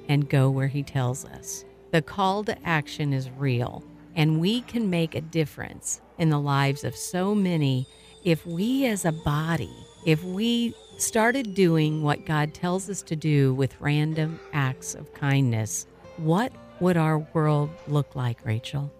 and 0.07 0.29
go 0.29 0.49
where 0.49 0.67
He 0.67 0.83
tells 0.83 1.25
us. 1.25 1.65
The 1.91 2.01
call 2.01 2.43
to 2.43 2.67
action 2.67 3.13
is 3.13 3.29
real, 3.31 3.83
and 4.15 4.39
we 4.39 4.61
can 4.61 4.89
make 4.89 5.15
a 5.15 5.21
difference 5.21 6.01
in 6.17 6.29
the 6.29 6.39
lives 6.39 6.83
of 6.83 6.95
so 6.95 7.33
many 7.33 7.87
if 8.23 8.45
we 8.45 8.85
as 8.85 9.05
a 9.05 9.11
body, 9.11 9.73
if 10.05 10.23
we 10.23 10.75
started 10.97 11.53
doing 11.53 12.03
what 12.03 12.25
God 12.25 12.53
tells 12.53 12.89
us 12.89 13.01
to 13.03 13.15
do 13.15 13.53
with 13.53 13.79
random 13.79 14.39
acts 14.53 14.95
of 14.95 15.13
kindness, 15.13 15.87
what 16.17 16.51
would 16.79 16.97
our 16.97 17.19
world 17.19 17.69
look 17.87 18.15
like, 18.15 18.45
Rachel? 18.45 18.91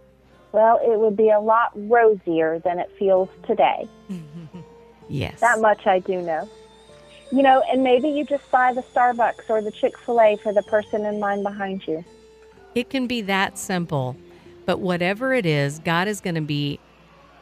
Well, 0.51 0.79
it 0.83 0.97
would 0.99 1.17
be 1.17 1.29
a 1.29 1.39
lot 1.39 1.71
rosier 1.75 2.59
than 2.59 2.79
it 2.79 2.89
feels 2.97 3.29
today. 3.45 3.87
yes. 5.09 5.39
That 5.39 5.59
much 5.59 5.85
I 5.85 5.99
do 5.99 6.21
know. 6.21 6.49
You 7.31 7.43
know, 7.43 7.61
and 7.71 7.83
maybe 7.83 8.07
you 8.07 8.23
just 8.23 8.49
buy 8.51 8.73
the 8.73 8.81
Starbucks 8.81 9.49
or 9.49 9.61
the 9.61 9.71
Chick 9.71 9.97
fil 9.99 10.21
A 10.21 10.37
for 10.37 10.53
the 10.53 10.63
person 10.63 11.05
in 11.05 11.19
line 11.19 11.43
behind 11.43 11.85
you. 11.85 12.03
It 12.73 12.89
can 12.89 13.07
be 13.07 13.21
that 13.21 13.57
simple. 13.57 14.15
But 14.65 14.79
whatever 14.79 15.33
it 15.33 15.45
is, 15.45 15.79
God 15.79 16.07
is 16.07 16.19
going 16.21 16.35
to 16.35 16.41
be 16.41 16.79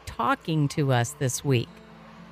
talking 0.06 0.68
to 0.68 0.92
us 0.92 1.12
this 1.18 1.44
week 1.44 1.68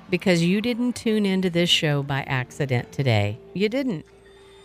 because 0.09 0.43
you 0.43 0.61
didn't 0.61 0.95
tune 0.95 1.25
into 1.25 1.49
this 1.49 1.69
show 1.69 2.03
by 2.03 2.21
accident 2.23 2.91
today. 2.91 3.37
You 3.53 3.69
didn't. 3.69 4.05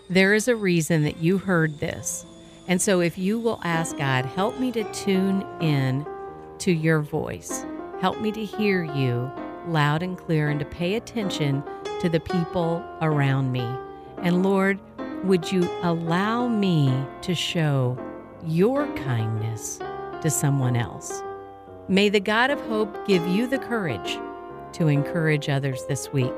There 0.09 0.35
is 0.35 0.49
a 0.49 0.57
reason 0.57 1.03
that 1.05 1.19
you 1.19 1.39
heard 1.39 1.79
this. 1.81 2.25
And 2.71 2.81
so, 2.81 3.01
if 3.01 3.19
you 3.19 3.41
will 3.41 3.61
ask 3.65 3.99
God, 3.99 4.25
help 4.25 4.61
me 4.61 4.71
to 4.71 4.85
tune 4.93 5.45
in 5.61 6.07
to 6.59 6.71
your 6.71 7.01
voice, 7.01 7.67
help 8.01 8.21
me 8.21 8.31
to 8.31 8.45
hear 8.45 8.85
you 8.85 9.29
loud 9.67 10.05
and 10.05 10.17
clear, 10.17 10.51
and 10.51 10.61
to 10.61 10.65
pay 10.65 10.95
attention 10.95 11.65
to 11.99 12.09
the 12.09 12.21
people 12.21 12.85
around 13.03 13.51
me. 13.51 13.69
And 14.19 14.45
Lord, 14.45 14.79
would 15.25 15.51
you 15.51 15.69
allow 15.83 16.47
me 16.47 16.95
to 17.23 17.35
show 17.35 17.99
your 18.47 18.87
kindness 18.99 19.81
to 20.23 20.31
someone 20.31 20.77
else? 20.77 21.25
May 21.89 22.09
the 22.09 22.21
God 22.21 22.53
of 22.53 22.61
hope 22.61 23.05
give 23.05 23.27
you 23.27 23.49
the 23.49 23.59
courage 23.59 24.17
to 24.75 24.87
encourage 24.87 25.49
others 25.49 25.85
this 25.89 26.13
week 26.13 26.33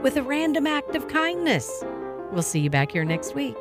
with 0.00 0.16
a 0.16 0.22
random 0.22 0.64
act 0.64 0.94
of 0.94 1.08
kindness. 1.08 1.82
We'll 2.30 2.42
see 2.42 2.60
you 2.60 2.70
back 2.70 2.92
here 2.92 3.04
next 3.04 3.34
week. 3.34 3.56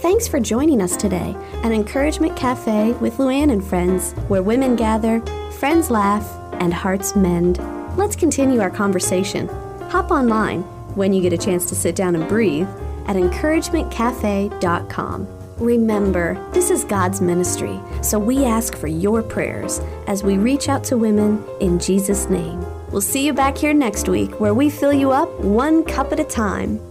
Thanks 0.00 0.28
for 0.28 0.38
joining 0.38 0.80
us 0.80 0.96
today 0.96 1.34
at 1.64 1.72
Encouragement 1.72 2.36
Cafe 2.36 2.92
with 3.00 3.16
Luann 3.16 3.50
and 3.50 3.64
friends, 3.64 4.12
where 4.28 4.44
women 4.44 4.76
gather, 4.76 5.20
friends 5.58 5.90
laugh, 5.90 6.24
and 6.60 6.72
hearts 6.72 7.16
mend. 7.16 7.58
Let's 7.96 8.14
continue 8.14 8.60
our 8.60 8.70
conversation. 8.70 9.48
Hop 9.88 10.12
online 10.12 10.62
when 10.94 11.12
you 11.12 11.20
get 11.20 11.32
a 11.32 11.38
chance 11.38 11.66
to 11.66 11.74
sit 11.74 11.96
down 11.96 12.14
and 12.14 12.28
breathe 12.28 12.68
at 13.08 13.16
encouragementcafe.com. 13.16 15.28
Remember, 15.56 16.50
this 16.52 16.70
is 16.70 16.84
God's 16.84 17.20
ministry, 17.20 17.80
so 18.00 18.20
we 18.20 18.44
ask 18.44 18.76
for 18.76 18.86
your 18.86 19.20
prayers 19.20 19.80
as 20.06 20.22
we 20.22 20.38
reach 20.38 20.68
out 20.68 20.84
to 20.84 20.96
women 20.96 21.44
in 21.60 21.80
Jesus' 21.80 22.30
name. 22.30 22.64
We'll 22.92 23.00
see 23.00 23.26
you 23.26 23.32
back 23.32 23.58
here 23.58 23.74
next 23.74 24.08
week 24.08 24.38
where 24.38 24.54
we 24.54 24.70
fill 24.70 24.92
you 24.92 25.10
up 25.10 25.28
one 25.40 25.82
cup 25.82 26.12
at 26.12 26.20
a 26.20 26.24
time. 26.24 26.87